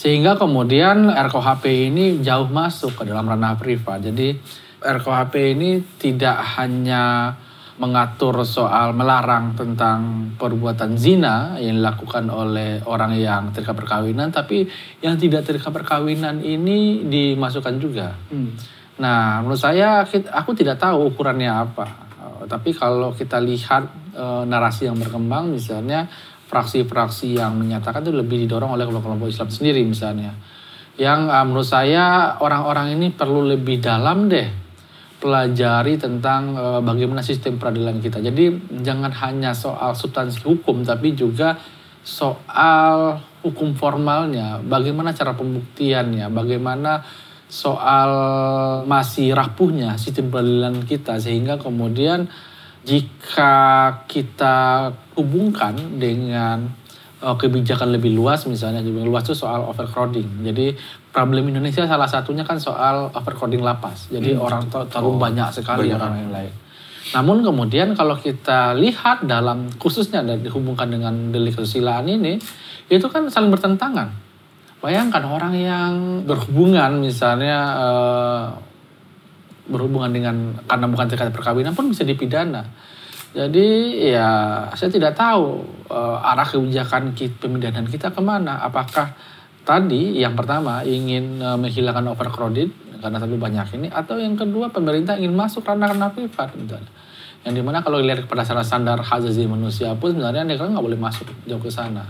Sehingga 0.02 0.35
kemudian 0.35 1.14
RKUHP 1.14 1.94
ini 1.94 2.18
jauh 2.26 2.50
masuk 2.50 2.99
ke 2.99 3.02
dalam 3.06 3.23
ranah 3.23 3.54
privat. 3.54 4.02
Jadi 4.02 4.35
RKUHP 4.82 5.54
ini 5.54 5.78
tidak 5.94 6.42
hanya 6.59 7.30
mengatur 7.78 8.42
soal 8.42 8.99
melarang 8.99 9.54
tentang 9.54 10.26
perbuatan 10.35 10.99
zina 10.99 11.54
yang 11.62 11.78
dilakukan 11.78 12.26
oleh 12.35 12.82
orang 12.82 13.14
yang 13.14 13.54
terikat 13.54 13.78
perkawinan, 13.78 14.35
tapi 14.35 14.66
yang 14.99 15.14
tidak 15.14 15.47
terikat 15.47 15.71
perkawinan 15.71 16.42
ini 16.42 17.06
dimasukkan 17.06 17.75
juga. 17.78 18.11
Nah, 18.99 19.38
menurut 19.38 19.62
saya 19.62 20.02
aku 20.35 20.50
tidak 20.50 20.82
tahu 20.82 21.14
ukurannya 21.14 21.50
apa. 21.50 21.87
Tapi 22.50 22.75
kalau 22.75 23.14
kita 23.14 23.38
lihat 23.38 23.87
eh, 24.18 24.42
narasi 24.50 24.90
yang 24.90 24.99
berkembang, 24.99 25.54
misalnya 25.54 26.11
fraksi-fraksi 26.52 27.40
yang 27.40 27.56
menyatakan 27.56 28.04
itu 28.04 28.12
lebih 28.12 28.44
didorong 28.44 28.76
oleh 28.76 28.85
kelompok-kelompok 28.85 29.32
Islam 29.32 29.49
sendiri 29.49 29.80
misalnya. 29.88 30.37
Yang 31.00 31.21
eh, 31.32 31.44
menurut 31.49 31.64
saya 31.64 32.37
orang-orang 32.37 32.92
ini 32.92 33.09
perlu 33.09 33.49
lebih 33.49 33.80
dalam 33.80 34.28
deh 34.28 34.44
pelajari 35.16 35.97
tentang 35.97 36.52
eh, 36.52 36.80
bagaimana 36.85 37.25
sistem 37.25 37.56
peradilan 37.56 38.04
kita. 38.04 38.21
Jadi 38.21 38.76
jangan 38.85 39.09
hanya 39.25 39.56
soal 39.56 39.97
substansi 39.97 40.44
hukum, 40.44 40.85
tapi 40.85 41.16
juga 41.16 41.56
soal 42.04 43.16
hukum 43.40 43.73
formalnya, 43.73 44.61
bagaimana 44.61 45.16
cara 45.16 45.32
pembuktiannya, 45.32 46.28
bagaimana 46.28 47.00
soal 47.52 48.11
masih 48.88 49.37
rapuhnya 49.37 50.00
sistem 50.00 50.32
peradilan 50.32 50.88
kita 50.88 51.21
sehingga 51.21 51.61
kemudian 51.61 52.25
jika 52.82 53.54
kita 54.10 54.90
hubungkan 55.14 55.74
dengan 55.98 56.66
eh, 57.22 57.36
kebijakan 57.38 57.94
lebih 57.94 58.14
luas 58.14 58.42
misalnya 58.50 58.82
lebih 58.82 59.06
luas 59.06 59.22
itu 59.26 59.38
soal 59.38 59.62
overcrowding. 59.66 60.42
Jadi 60.42 60.74
problem 61.14 61.52
Indonesia 61.52 61.86
salah 61.86 62.10
satunya 62.10 62.42
kan 62.42 62.58
soal 62.58 63.12
overcrowding 63.14 63.62
lapas. 63.62 64.10
Jadi 64.10 64.34
orang 64.34 64.66
ter- 64.66 64.90
terlalu 64.90 65.18
banyak 65.20 65.48
sekali 65.54 65.90
banyak. 65.90 65.98
orang 65.98 66.14
yang 66.18 66.32
lain. 66.34 66.52
Namun 67.12 67.44
kemudian 67.44 67.92
kalau 67.98 68.16
kita 68.16 68.72
lihat 68.78 69.26
dalam 69.28 69.68
khususnya 69.76 70.24
dan 70.24 70.40
dihubungkan 70.40 70.88
dengan 70.88 71.34
delik 71.34 71.58
kesusilaan 71.58 72.08
ini, 72.08 72.40
itu 72.88 73.06
kan 73.12 73.28
saling 73.28 73.52
bertentangan. 73.52 74.08
Bayangkan 74.82 75.22
orang 75.22 75.54
yang 75.54 75.92
berhubungan 76.26 76.98
misalnya 76.98 77.58
eh, 77.78 78.46
berhubungan 79.72 80.12
dengan 80.12 80.36
karena 80.68 80.86
bukan 80.86 81.06
terkait 81.08 81.32
perkawinan 81.32 81.72
pun 81.72 81.88
bisa 81.88 82.04
dipidana. 82.04 82.68
Jadi 83.32 83.96
ya 84.12 84.28
saya 84.76 84.92
tidak 84.92 85.16
tahu 85.16 85.64
eh, 85.88 86.28
arah 86.28 86.44
kebijakan 86.44 87.16
kita, 87.16 87.48
pemidanan 87.48 87.88
kita 87.88 88.12
ke 88.12 88.20
mana. 88.20 88.60
Apakah 88.60 89.16
tadi 89.64 90.20
yang 90.20 90.36
pertama 90.36 90.84
ingin 90.84 91.40
eh, 91.40 91.56
menghilangkan 91.56 92.12
overcrowded 92.12 92.68
karena 93.00 93.18
terlalu 93.18 93.40
banyak 93.40 93.66
ini, 93.82 93.88
atau 93.90 94.14
yang 94.14 94.38
kedua 94.38 94.70
pemerintah 94.70 95.18
ingin 95.18 95.34
masuk 95.34 95.66
ranah-ranah 95.66 96.14
privat 96.14 96.54
misalnya. 96.54 96.92
Yang 97.42 97.54
di 97.58 97.62
mana 97.66 97.82
kalau 97.82 97.98
dilihat 97.98 98.30
pada 98.30 98.46
standar 98.46 99.02
hak 99.02 99.18
asasi 99.18 99.50
manusia 99.50 99.90
pun 99.98 100.14
sebenarnya 100.14 100.46
negara 100.46 100.70
nggak 100.70 100.86
boleh 100.86 101.00
masuk 101.00 101.26
jauh 101.48 101.58
ke 101.58 101.66
sana. 101.66 102.06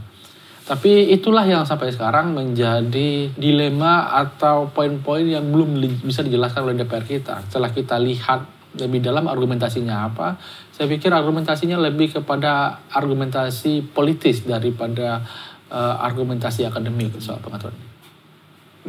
Tapi 0.73 1.13
itulah 1.13 1.45
yang 1.45 1.69
sampai 1.69 1.93
sekarang 1.93 2.33
menjadi 2.33 3.29
dilema 3.37 4.09
atau 4.09 4.73
poin-poin 4.73 5.21
yang 5.21 5.53
belum 5.53 5.77
bisa 6.01 6.25
dijelaskan 6.25 6.65
oleh 6.65 6.81
DPR 6.81 7.05
kita. 7.05 7.45
Setelah 7.45 7.77
kita 7.77 8.01
lihat 8.01 8.49
lebih 8.81 9.05
dalam 9.05 9.29
argumentasinya 9.29 10.09
apa, 10.09 10.41
saya 10.73 10.89
pikir 10.89 11.13
argumentasinya 11.13 11.77
lebih 11.77 12.17
kepada 12.17 12.81
argumentasi 12.89 13.93
politis 13.93 14.49
daripada 14.49 15.21
eh, 15.69 15.95
argumentasi 16.09 16.65
akademik 16.65 17.21
soal 17.21 17.37
pengaturan. 17.45 17.77
ini. 17.77 17.89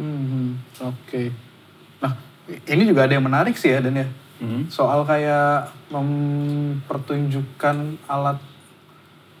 Hmm, 0.00 0.56
oke. 0.88 1.22
Nah, 2.00 2.16
ini 2.48 2.82
juga 2.88 3.04
ada 3.04 3.12
yang 3.12 3.28
menarik 3.28 3.60
sih 3.60 3.76
ya 3.76 3.84
Dan 3.84 4.00
ya. 4.00 4.08
Hmm. 4.40 4.72
Soal 4.72 5.04
kayak 5.04 5.68
mempertunjukkan 5.92 8.08
alat 8.08 8.53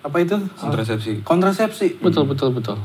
apa 0.04 0.16
itu? 0.20 0.36
Kontrasepsi. 0.60 1.24
Kontrasepsi. 1.24 1.86
Betul, 2.04 2.28
betul, 2.28 2.52
betul. 2.52 2.76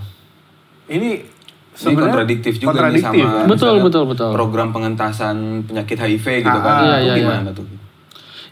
Ini 0.88 1.20
Ini 1.20 1.76
sebenarnya 1.76 2.04
kontradiktif 2.16 2.54
juga 2.58 2.64
nih 2.64 2.72
kontradiktif, 2.72 3.26
sama? 3.28 3.46
Betul, 3.46 3.76
betul, 3.84 4.04
betul. 4.08 4.32
program 4.32 4.68
pengentasan 4.72 5.36
penyakit 5.68 5.98
HIV 6.00 6.26
gitu 6.48 6.60
Ah, 6.60 6.64
kan. 6.64 6.76
iya, 6.84 6.96
itu 6.96 7.04
iya, 7.04 7.14
iya. 7.14 7.24
gimana 7.24 7.50
tuh? 7.52 7.68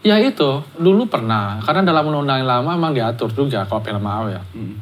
Ya 0.05 0.15
itu, 0.21 0.49
dulu 0.77 1.09
pernah. 1.09 1.59
Karena 1.63 1.81
dalam 1.83 2.07
undang-undang 2.11 2.43
yang 2.43 2.49
lama 2.59 2.75
memang 2.77 2.93
diatur 2.93 3.31
juga 3.33 3.63
kalau 3.65 3.81
PLMAO 3.81 4.25
ya. 4.31 4.41
Hmm. 4.53 4.75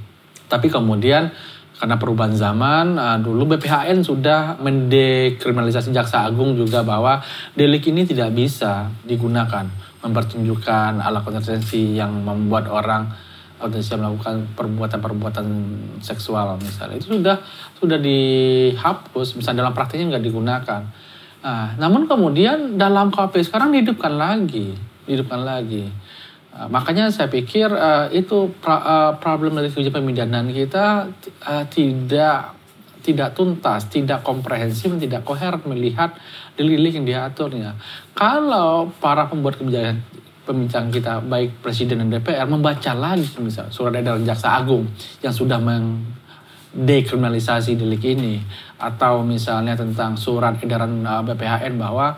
Tapi 0.46 0.68
kemudian 0.70 1.32
karena 1.76 1.96
perubahan 2.00 2.36
zaman, 2.36 2.96
uh, 2.96 3.18
dulu 3.20 3.56
BPHN 3.56 4.00
sudah 4.06 4.56
mendekriminalisasi 4.62 5.92
Jaksa 5.92 6.24
Agung 6.24 6.56
juga 6.56 6.82
bahwa 6.88 7.20
delik 7.52 7.90
ini 7.92 8.08
tidak 8.08 8.32
bisa 8.32 8.88
digunakan 9.04 9.68
mempertunjukkan 10.06 11.02
alat 11.02 11.22
kontrasepsi 11.26 11.98
yang 11.98 12.14
membuat 12.22 12.70
orang 12.70 13.10
potensial 13.56 14.04
melakukan 14.04 14.52
perbuatan-perbuatan 14.56 15.48
seksual 16.04 16.60
misalnya 16.60 17.00
itu 17.00 17.16
sudah 17.16 17.38
sudah 17.80 18.00
dihapus, 18.00 19.40
misalnya 19.40 19.68
dalam 19.68 19.76
praktiknya 19.76 20.16
nggak 20.16 20.26
digunakan. 20.26 20.82
Nah, 21.46 21.78
namun 21.78 22.10
kemudian 22.10 22.76
dalam 22.76 23.14
KP 23.14 23.46
sekarang 23.46 23.70
dihidupkan 23.70 24.18
lagi, 24.18 24.74
dihidupkan 25.06 25.46
lagi. 25.46 25.86
Uh, 26.56 26.68
makanya 26.72 27.12
saya 27.12 27.28
pikir 27.28 27.68
uh, 27.68 28.08
itu 28.10 28.50
pra- 28.64 28.82
uh, 28.82 29.14
problem 29.20 29.60
dari 29.60 29.68
kebijakan 29.68 30.08
pemidanaan 30.08 30.50
kita 30.56 31.12
uh, 31.44 31.64
tidak 31.68 32.56
tidak 33.06 33.38
tuntas, 33.38 33.86
tidak 33.92 34.26
komprehensif, 34.26 34.90
tidak 34.98 35.22
koheren 35.22 35.62
melihat 35.70 36.18
delik-delik 36.58 36.98
yang 36.98 37.06
diaturnya. 37.06 37.78
Kalau 38.18 38.90
para 38.98 39.30
pembuat 39.30 39.62
kebijakan 39.62 40.02
pembicaraan 40.46 40.94
kita 40.94 41.26
baik 41.26 41.66
presiden 41.66 42.06
dan 42.06 42.14
DPR 42.14 42.46
membaca 42.46 42.94
lagi 42.94 43.26
misal 43.42 43.74
surat 43.74 43.98
edaran 43.98 44.22
jaksa 44.22 44.62
agung 44.62 44.86
yang 45.26 45.34
sudah 45.34 45.58
mendekriminalisasi 45.58 47.74
delik 47.76 48.06
ini. 48.06 48.46
Atau 48.78 49.26
misalnya 49.26 49.74
tentang 49.74 50.14
surat 50.16 50.62
edaran 50.62 51.02
uh, 51.02 51.26
BPHN 51.26 51.82
bahwa 51.82 52.14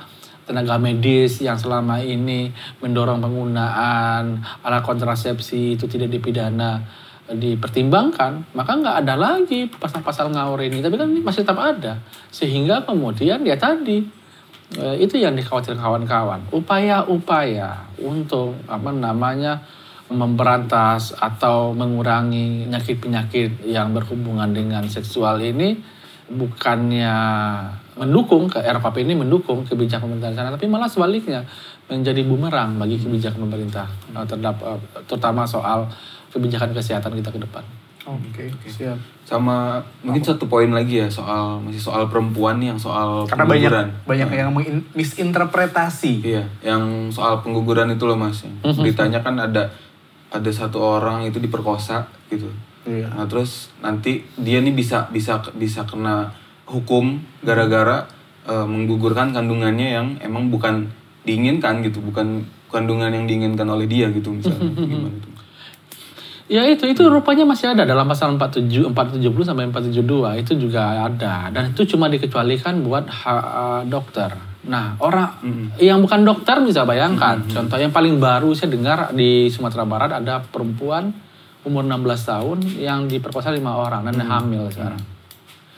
tenaga 0.47 0.79
medis 0.79 1.43
yang 1.43 1.59
selama 1.59 1.99
ini 1.99 2.55
mendorong 2.79 3.19
penggunaan 3.19 4.39
alat 4.63 4.79
kontrasepsi 4.79 5.75
itu 5.75 5.91
tidak 5.91 6.07
dipidana 6.07 6.79
dipertimbangkan 7.27 8.55
maka 8.55 8.71
nggak 8.79 9.03
ada 9.03 9.19
lagi 9.19 9.67
pasal-pasal 9.67 10.31
ngawur 10.31 10.63
ini. 10.63 10.79
Tapi 10.79 10.95
kan 10.95 11.11
ini 11.11 11.19
masih 11.19 11.43
tetap 11.43 11.59
ada. 11.59 11.99
Sehingga 12.31 12.87
kemudian 12.87 13.43
ya 13.43 13.59
tadi 13.59 13.99
eh, 13.99 14.16
itu 14.75 15.15
yang 15.15 15.31
dikhawatirkan 15.31 15.79
kawan-kawan 15.79 16.43
upaya-upaya 16.51 17.87
untuk 18.03 18.59
apa 18.67 18.91
namanya 18.91 19.63
memberantas 20.11 21.15
atau 21.15 21.71
mengurangi 21.71 22.67
penyakit-penyakit 22.67 23.63
yang 23.63 23.95
berhubungan 23.95 24.51
dengan 24.51 24.83
seksual 24.87 25.39
ini 25.39 25.79
bukannya 26.27 27.15
mendukung 27.97 28.51
ke 28.51 28.59
RKP 28.59 29.07
ini 29.07 29.15
mendukung 29.15 29.63
kebijakan 29.63 30.11
pemerintah 30.11 30.35
sana 30.35 30.51
tapi 30.51 30.67
malah 30.67 30.87
sebaliknya 30.87 31.43
menjadi 31.87 32.21
bumerang 32.27 32.75
bagi 32.75 32.99
kebijakan 32.99 33.47
pemerintah 33.47 33.87
eh, 34.11 34.25
terhadap 34.27 34.55
eh, 34.63 34.79
terutama 35.07 35.47
soal 35.47 35.87
kebijakan 36.31 36.75
kesehatan 36.75 37.15
kita 37.17 37.31
ke 37.31 37.39
depan. 37.41 37.63
Oke, 38.07 38.47
siap. 38.63 38.95
Sama 39.21 39.75
mungkin 39.99 40.23
satu 40.23 40.47
poin 40.47 40.71
lagi 40.71 41.03
ya 41.03 41.11
soal 41.11 41.59
masih 41.59 41.83
soal 41.83 42.07
perempuan 42.07 42.55
nih 42.57 42.71
yang 42.71 42.79
soal 42.79 43.27
Karena 43.27 43.43
banyak 43.43 43.67
pengguguran. 43.67 43.87
banyak 44.07 44.29
yang 44.31 44.49
mengin- 44.49 44.87
misinterpretasi. 44.95 46.23
Iya, 46.23 46.43
yang 46.63 46.83
soal 47.09 47.43
pengguguran 47.43 47.91
itu 47.91 48.07
loh 48.07 48.15
mas. 48.15 48.47
Mhm. 48.63 48.79
Beritanya 48.79 49.19
kan 49.19 49.35
ada 49.35 49.67
ada 50.27 50.49
satu 50.49 50.79
orang 50.79 51.23
itu 51.23 51.37
diperkosa 51.37 52.07
gitu. 52.27 52.47
Iya. 52.83 53.11
Nah 53.11 53.27
terus 53.27 53.75
nanti 53.77 54.23
dia 54.33 54.63
nih 54.63 54.71
bisa 54.71 55.07
bisa 55.07 55.43
bisa 55.53 55.83
kena 55.83 56.31
hukum 56.63 57.19
gara-gara 57.41 58.07
eh, 58.43 58.63
menggugurkan 58.63 59.35
kandungannya 59.35 59.87
yang 59.91 60.07
emang 60.21 60.47
bukan 60.47 60.87
diinginkan 61.21 61.83
gitu, 61.83 61.99
bukan 61.99 62.39
kandungan 62.67 63.11
yang 63.11 63.27
diinginkan 63.27 63.67
oleh 63.67 63.83
dia 63.83 64.07
gitu 64.07 64.31
misalnya. 64.31 64.63
Gimana 64.71 65.11
tuh? 65.19 65.35
Ya 66.47 66.63
itu 66.63 66.87
itu 66.87 67.03
rupanya 67.11 67.43
masih 67.43 67.75
ada 67.75 67.83
dalam 67.83 68.07
pasal 68.07 68.39
47 68.39 68.95
470 68.95 69.47
sampai 69.51 69.67
472 69.67 70.47
itu 70.47 70.53
juga 70.55 71.03
ada 71.03 71.51
dan 71.51 71.75
itu 71.75 71.83
cuma 71.91 72.07
dikecualikan 72.07 72.79
buat 72.87 73.03
ha- 73.11 73.47
uh, 73.51 73.81
dokter. 73.83 74.31
Nah, 74.67 74.95
orang 74.99 75.39
yang 75.79 76.03
bukan 76.03 76.27
dokter 76.27 76.59
bisa 76.59 76.83
bayangkan. 76.83 77.39
Contoh 77.47 77.79
yang 77.79 77.91
paling 77.91 78.19
baru 78.19 78.51
saya 78.51 78.71
dengar 78.75 79.15
di 79.15 79.47
Sumatera 79.47 79.87
Barat 79.87 80.11
ada 80.19 80.43
perempuan 80.43 81.11
umur 81.63 81.83
16 81.83 82.03
tahun 82.31 82.57
yang 82.79 82.99
diperkosa 83.07 83.51
lima 83.51 83.75
orang 83.79 84.07
dan 84.07 84.19
hamil 84.23 84.67
sekarang. 84.71 84.99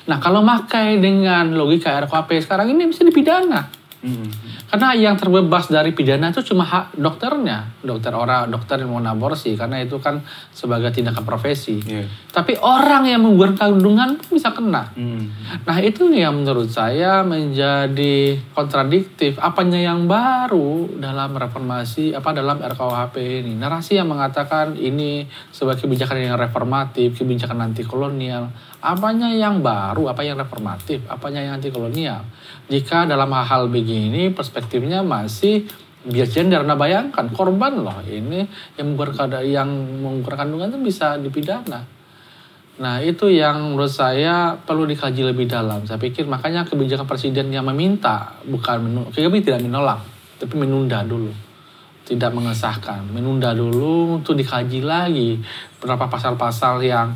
Nah, 0.10 0.18
kalau 0.18 0.42
makai 0.42 0.98
dengan 0.98 1.54
logika 1.54 1.94
RKP 2.06 2.46
sekarang 2.46 2.74
ini 2.74 2.90
bisa 2.90 3.06
dipidana. 3.06 3.70
Mm-mm. 4.00 4.32
Karena 4.72 4.96
yang 4.96 5.20
terbebas 5.20 5.68
dari 5.68 5.92
pidana 5.92 6.32
itu 6.32 6.40
cuma 6.48 6.64
hak 6.64 6.96
dokternya, 6.96 7.84
dokter 7.84 8.16
orang 8.16 8.48
dokter 8.48 8.80
yang 8.80 8.96
mau 8.96 9.04
aborsi 9.04 9.60
karena 9.60 9.84
itu 9.84 10.00
kan 10.00 10.24
sebagai 10.56 10.96
tindakan 10.96 11.28
profesi. 11.28 11.84
Iya. 11.84 12.08
Tapi 12.32 12.56
orang 12.64 13.04
yang 13.12 13.28
menggugurkan 13.28 13.76
kandungan 13.76 14.16
pun 14.16 14.40
bisa 14.40 14.56
kena. 14.56 14.88
Mm. 14.96 15.24
Nah 15.68 15.78
itu 15.84 16.08
nih 16.08 16.28
yang 16.28 16.40
menurut 16.40 16.72
saya 16.72 17.28
menjadi 17.28 18.40
kontradiktif. 18.56 19.36
Apanya 19.36 19.84
yang 19.84 20.08
baru 20.08 20.88
dalam 20.96 21.36
reformasi 21.36 22.16
apa 22.16 22.32
dalam 22.32 22.64
RKUHP 22.64 23.44
ini? 23.44 23.60
Narasi 23.60 24.00
yang 24.00 24.08
mengatakan 24.08 24.80
ini 24.80 25.28
sebagai 25.52 25.84
kebijakan 25.84 26.24
yang 26.24 26.40
reformatif, 26.40 27.20
kebijakan 27.20 27.68
anti 27.68 27.84
kolonial. 27.84 28.48
Apanya 28.80 29.28
yang 29.36 29.60
baru? 29.60 30.08
Apa 30.08 30.24
yang 30.24 30.40
reformatif? 30.40 31.04
Apanya 31.12 31.44
yang 31.44 31.60
anti 31.60 31.68
kolonial? 31.68 32.24
Jika 32.72 33.04
dalam 33.04 33.28
hal-hal 33.36 33.68
begini 33.68 34.32
perspektifnya 34.32 35.04
masih 35.04 35.68
bias 36.08 36.32
gender. 36.32 36.64
Nah 36.64 36.80
bayangkan 36.80 37.28
korban 37.36 37.84
loh 37.84 38.00
ini 38.08 38.48
yang 38.80 38.96
menggugurkan 38.96 39.44
yang 39.44 39.68
kandungan 40.24 40.72
itu 40.72 40.80
bisa 40.80 41.20
dipidana. 41.20 41.84
Nah 42.80 43.04
itu 43.04 43.28
yang 43.28 43.76
menurut 43.76 43.92
saya 43.92 44.56
perlu 44.56 44.88
dikaji 44.88 45.28
lebih 45.28 45.52
dalam. 45.52 45.84
Saya 45.84 46.00
pikir 46.00 46.24
makanya 46.24 46.64
kebijakan 46.64 47.04
presiden 47.04 47.52
yang 47.52 47.68
meminta 47.68 48.40
bukan 48.48 49.12
kami 49.12 49.44
tidak 49.44 49.60
menolak, 49.60 50.00
tapi 50.40 50.56
menunda 50.56 51.04
dulu, 51.04 51.36
tidak 52.08 52.32
mengesahkan, 52.32 53.04
menunda 53.12 53.52
dulu 53.52 54.24
untuk 54.24 54.40
dikaji 54.40 54.80
lagi 54.80 55.44
berapa 55.84 56.08
pasal-pasal 56.08 56.80
yang 56.88 57.12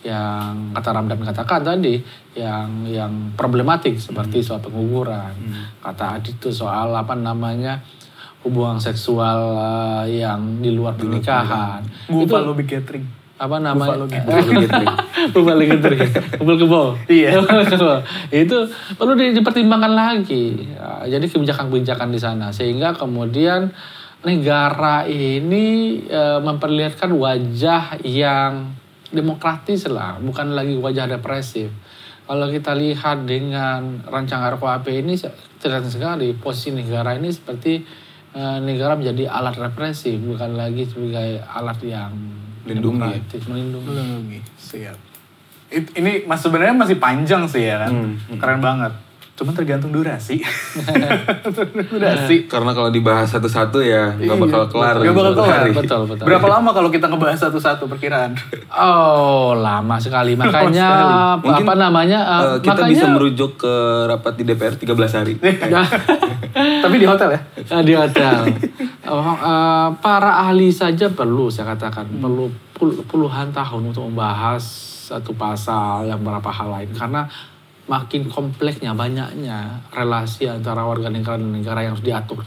yang 0.00 0.70
kata 0.70 0.88
Ramdan 0.92 1.18
katakan 1.20 1.60
tadi 1.62 1.98
yang 2.32 2.84
yang 2.84 3.12
problematik 3.32 3.96
seperti 3.96 4.38
soal 4.38 4.60
penguburan, 4.60 5.32
kata 5.80 6.16
Adit 6.16 6.36
itu 6.36 6.48
soal 6.48 6.92
apa 6.92 7.12
namanya 7.12 7.80
hubungan 8.40 8.78
seksual 8.78 9.58
eh, 10.06 10.22
yang 10.22 10.60
di 10.60 10.70
luar 10.70 10.94
pernikahan. 10.94 11.82
itu 12.06 12.30
Big 12.54 12.70
Gathering. 12.70 13.04
apa 13.36 13.56
namanya? 13.58 14.00
Buffalo 15.28 15.60
Gathering. 15.66 16.10
Buffalo 16.38 16.56
kebo. 16.56 16.82
Iya. 17.04 17.36
Itu 18.46 18.58
perlu 18.96 19.12
di- 19.12 19.34
dipertimbangkan 19.34 19.92
lagi. 19.92 20.56
Ya, 20.72 21.04
jadi 21.10 21.26
kebijakan-kebijakan 21.26 22.08
di 22.08 22.16
sana 22.16 22.48
sehingga 22.48 22.94
kemudian 22.94 23.76
negara 24.22 25.04
ini 25.04 25.66
eh, 26.02 26.38
memperlihatkan 26.38 27.10
wajah 27.10 28.00
yang 28.00 28.72
demokratis 29.10 29.86
lah, 29.86 30.18
bukan 30.18 30.54
lagi 30.54 30.74
wajah 30.78 31.06
represif. 31.06 31.70
Kalau 32.26 32.50
kita 32.50 32.74
lihat 32.74 33.22
dengan 33.22 34.02
rancangan 34.02 34.58
RKUHP 34.58 34.86
ini 35.06 35.14
terlihat 35.62 35.86
sekali 35.86 36.34
posisi 36.34 36.74
negara 36.74 37.14
ini 37.14 37.30
seperti 37.30 37.86
eh, 38.34 38.58
negara 38.58 38.98
menjadi 38.98 39.30
alat 39.30 39.54
represif, 39.54 40.18
bukan 40.18 40.58
lagi 40.58 40.82
sebagai 40.90 41.38
alat 41.46 41.78
yang 41.86 42.12
Melindungi 42.66 42.98
demokratis, 42.98 43.42
melindungi. 43.46 43.86
Melindungi. 43.94 44.38
Siap. 44.58 44.98
It- 45.70 45.94
ini 45.94 46.26
mas 46.26 46.42
sebenarnya 46.42 46.74
masih 46.74 46.98
panjang 46.98 47.46
sih 47.46 47.62
ya 47.62 47.86
kan. 47.86 47.94
Hmm, 47.94 48.14
hmm. 48.18 48.38
Keren 48.42 48.58
banget. 48.58 48.92
Cuma 49.36 49.52
tergantung 49.52 49.92
durasi. 49.92 50.40
durasi. 51.92 52.48
Karena 52.48 52.72
kalau 52.72 52.88
dibahas 52.88 53.28
satu-satu 53.28 53.84
ya 53.84 54.16
nggak 54.16 54.38
bakal 54.40 54.62
kelar. 54.72 54.96
Nggak 54.96 55.12
bakal 55.12 55.32
kelar. 55.36 55.52
hari. 55.60 55.70
Betul, 55.76 56.02
betul. 56.08 56.24
Berapa 56.24 56.46
lama 56.48 56.70
kalau 56.72 56.88
kita 56.88 57.06
ngebahas 57.06 57.38
satu-satu 57.44 57.84
perkiraan? 57.84 58.32
Oh, 58.72 59.52
lama 59.52 60.00
sekali. 60.00 60.32
Makanya 60.34 60.88
apa, 61.36 61.44
Mungkin, 61.44 61.64
apa 61.68 61.74
namanya? 61.76 62.18
Eh, 62.18 62.40
eh, 62.40 62.56
kita 62.64 62.80
makanya 62.80 62.92
bisa 62.96 63.06
merujuk 63.12 63.50
ke 63.60 63.74
rapat 64.08 64.32
di 64.40 64.42
DPR 64.48 64.74
13 64.74 65.18
hari. 65.20 65.34
Tapi 66.84 66.96
di 66.96 67.04
hotel 67.04 67.28
ya? 67.36 67.40
Eh, 67.60 67.82
di 67.84 67.92
hotel. 67.92 68.40
Oh, 69.04 69.20
eh, 69.36 69.88
para 70.00 70.48
ahli 70.48 70.72
saja 70.72 71.12
perlu 71.12 71.52
saya 71.52 71.76
katakan 71.76 72.08
perlu 72.08 72.48
pul- 72.72 73.04
puluhan 73.04 73.52
tahun 73.52 73.92
untuk 73.92 74.08
membahas 74.08 74.64
satu 75.06 75.36
pasal 75.36 76.08
yang 76.08 76.18
berapa 76.18 76.48
hal 76.48 76.72
lain 76.72 76.90
karena 76.90 77.28
makin 77.86 78.26
kompleksnya 78.26 78.92
banyaknya 78.98 79.86
relasi 79.94 80.50
antara 80.50 80.82
warga 80.82 81.06
negara 81.06 81.38
dan 81.38 81.54
negara 81.54 81.86
yang 81.86 81.94
harus 81.94 82.06
diatur. 82.06 82.42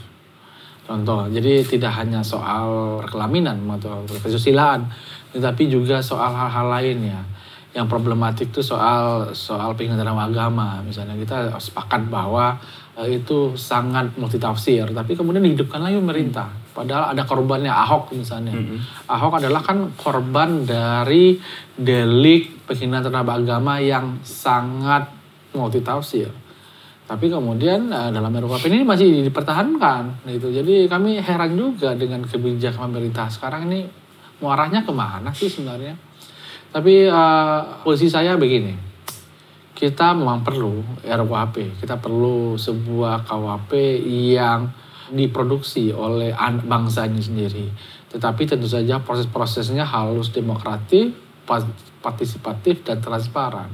Contoh, 0.84 1.30
jadi 1.30 1.62
tidak 1.62 2.02
hanya 2.02 2.26
soal 2.26 2.98
kelaminan 3.06 3.62
atau 3.78 4.04
kesusilaan, 4.10 4.90
tetapi 5.32 5.70
juga 5.70 6.02
soal 6.02 6.34
hal-hal 6.34 6.66
lainnya. 6.66 7.22
Yang 7.70 7.86
problematik 7.86 8.50
itu 8.50 8.66
soal 8.66 9.30
soal 9.38 9.78
penghinaan 9.78 10.18
agama. 10.18 10.82
Misalnya 10.82 11.14
kita 11.14 11.54
sepakat 11.62 12.10
bahwa 12.10 12.58
eh, 12.98 13.22
itu 13.22 13.54
sangat 13.54 14.18
multitafsir, 14.18 14.90
tapi 14.90 15.14
kemudian 15.14 15.46
dihidupkan 15.46 15.78
lagi 15.78 16.02
pemerintah. 16.02 16.50
Padahal 16.74 17.14
ada 17.14 17.22
korbannya 17.22 17.70
Ahok 17.70 18.18
misalnya. 18.18 18.58
Ahok 19.06 19.38
adalah 19.38 19.62
kan 19.62 19.94
korban 19.94 20.66
dari 20.66 21.38
delik 21.78 22.66
penghinaan 22.66 23.06
terhadap 23.06 23.30
agama 23.30 23.78
yang 23.78 24.18
sangat 24.26 25.19
multitafsir. 25.54 26.30
Tapi 27.10 27.26
kemudian 27.26 27.90
eh, 27.90 28.10
dalam 28.14 28.30
RUKP 28.30 28.70
ini 28.70 28.86
masih 28.86 29.26
dipertahankan 29.26 30.30
gitu. 30.30 30.54
Jadi 30.54 30.86
kami 30.86 31.18
heran 31.18 31.58
juga 31.58 31.98
dengan 31.98 32.22
kebijakan 32.22 32.94
pemerintah 32.94 33.26
sekarang 33.34 33.66
ini 33.74 33.90
mau 34.40 34.54
arahnya 34.54 34.86
ke 34.86 34.94
mana 34.94 35.34
sih 35.34 35.50
sebenarnya. 35.50 35.98
Tapi 36.70 37.10
eh, 37.10 37.60
posisi 37.82 38.14
saya 38.14 38.38
begini, 38.38 38.78
kita 39.74 40.14
memang 40.14 40.46
perlu 40.46 41.02
RUKP, 41.02 41.82
kita 41.82 41.98
perlu 41.98 42.54
sebuah 42.62 43.26
KWP 43.26 43.72
yang 44.38 44.70
diproduksi 45.10 45.90
oleh 45.90 46.30
an- 46.30 46.62
bangsa 46.70 47.10
ini 47.10 47.26
sendiri. 47.26 47.66
Tetapi 48.14 48.46
tentu 48.46 48.70
saja 48.70 49.02
proses-prosesnya 49.02 49.82
harus 49.82 50.30
demokratis, 50.30 51.10
partisipatif, 52.06 52.86
dan 52.86 53.02
transparan 53.02 53.74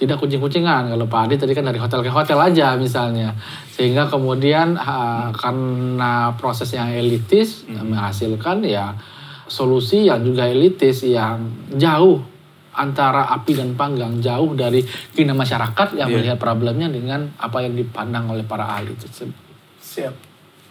tidak 0.00 0.16
kucing-kucingan 0.16 0.88
kalau 0.88 1.04
Pak 1.04 1.28
Adi 1.28 1.36
tadi 1.36 1.52
kan 1.52 1.68
dari 1.68 1.76
hotel 1.76 2.00
ke 2.00 2.08
hotel 2.08 2.40
aja 2.40 2.72
misalnya 2.80 3.36
sehingga 3.68 4.08
kemudian 4.08 4.72
ha, 4.80 5.28
karena 5.28 6.32
proses 6.40 6.72
yang 6.72 6.88
elitis 6.88 7.68
menghasilkan 7.68 8.64
ya 8.64 8.96
solusi 9.44 10.08
yang 10.08 10.24
juga 10.24 10.48
elitis 10.48 11.04
yang 11.04 11.44
jauh 11.76 12.22
antara 12.70 13.28
api 13.34 13.52
dan 13.58 13.76
panggang 13.76 14.22
jauh 14.22 14.56
dari 14.56 14.80
keinginan 15.12 15.36
masyarakat 15.36 16.00
yang 16.00 16.08
Iya. 16.08 16.16
melihat 16.16 16.38
problemnya 16.40 16.88
dengan 16.88 17.28
apa 17.36 17.60
yang 17.60 17.76
dipandang 17.76 18.30
oleh 18.30 18.46
para 18.46 18.64
ahli 18.78 18.94
tersebut. 18.96 19.36
Siap. 19.82 20.14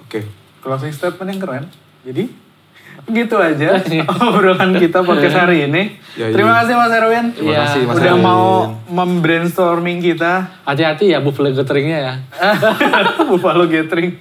Oke. 0.07 0.25
Closing 0.63 0.95
statement 0.95 1.27
yang 1.37 1.41
keren. 1.43 1.65
Jadi 2.07 2.48
gitu 3.11 3.35
aja 3.35 3.81
obrolan 4.25 4.71
kita 4.73 5.01
podcast 5.01 5.35
hari 5.37 5.65
ini. 5.65 5.97
Ya, 6.13 6.29
Terima 6.29 6.51
iya. 6.51 6.57
kasih 6.59 6.73
Mas 6.73 6.91
Erwin. 6.91 7.25
Terima 7.31 7.47
Iya. 7.47 7.59
kasih 7.63 7.81
Mas 7.83 7.95
Udah 7.95 8.11
Erwin. 8.11 8.21
mau 8.21 8.45
membrainstorming 8.87 9.99
kita 9.99 10.33
Hati-hati 10.63 11.09
ya 11.09 11.19
buffalo 11.19 11.49
gatheringnya 11.49 11.99
ya. 11.99 12.13
Buffalo 13.29 13.65
Gathering. 13.65 14.17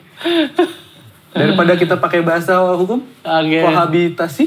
Daripada 1.28 1.72
kita 1.74 1.94
pakai 1.96 2.20
bahasa 2.20 2.58
hukum, 2.72 2.98
Oke. 3.20 3.58
kohabitasi, 3.60 4.44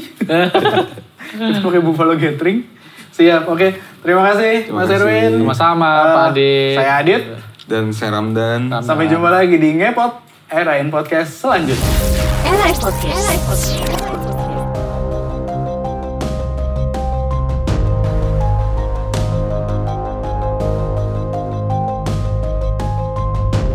kita 1.47 1.59
pakai 1.61 1.79
Buffalo 1.79 2.13
Gathering. 2.13 2.67
Siap, 3.11 3.45
oke. 3.45 3.67
Terima 4.01 4.23
kasih 4.25 4.65
Terima 4.65 4.77
Mas 4.77 4.89
kasih. 4.89 4.99
Erwin. 4.99 5.31
Sama-sama 5.41 5.89
Eh, 5.91 6.07
Pak 6.09 6.25
Adi. 6.27 6.53
Saya 6.73 6.91
Adit. 6.97 7.21
Dan 7.63 7.83
saya 7.91 8.09
Ramdan. 8.13 8.61
Sampai 8.79 9.07
jumpa 9.07 9.29
lagi 9.29 9.55
di 9.55 9.69
Ngepot 9.73 10.11
Erain 10.47 10.87
Podcast 10.87 11.31
selanjutnya. 11.37 11.91
Era 12.43 12.67
Podcast. 12.73 13.07
Era 13.07 13.35
Podcast. 13.39 14.30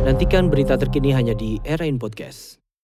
Nantikan 0.07 0.47
berita 0.47 0.79
terkini 0.79 1.11
hanya 1.11 1.35
di 1.35 1.59
Era 1.66 1.83
in 1.83 1.99
Podcast. 1.99 2.65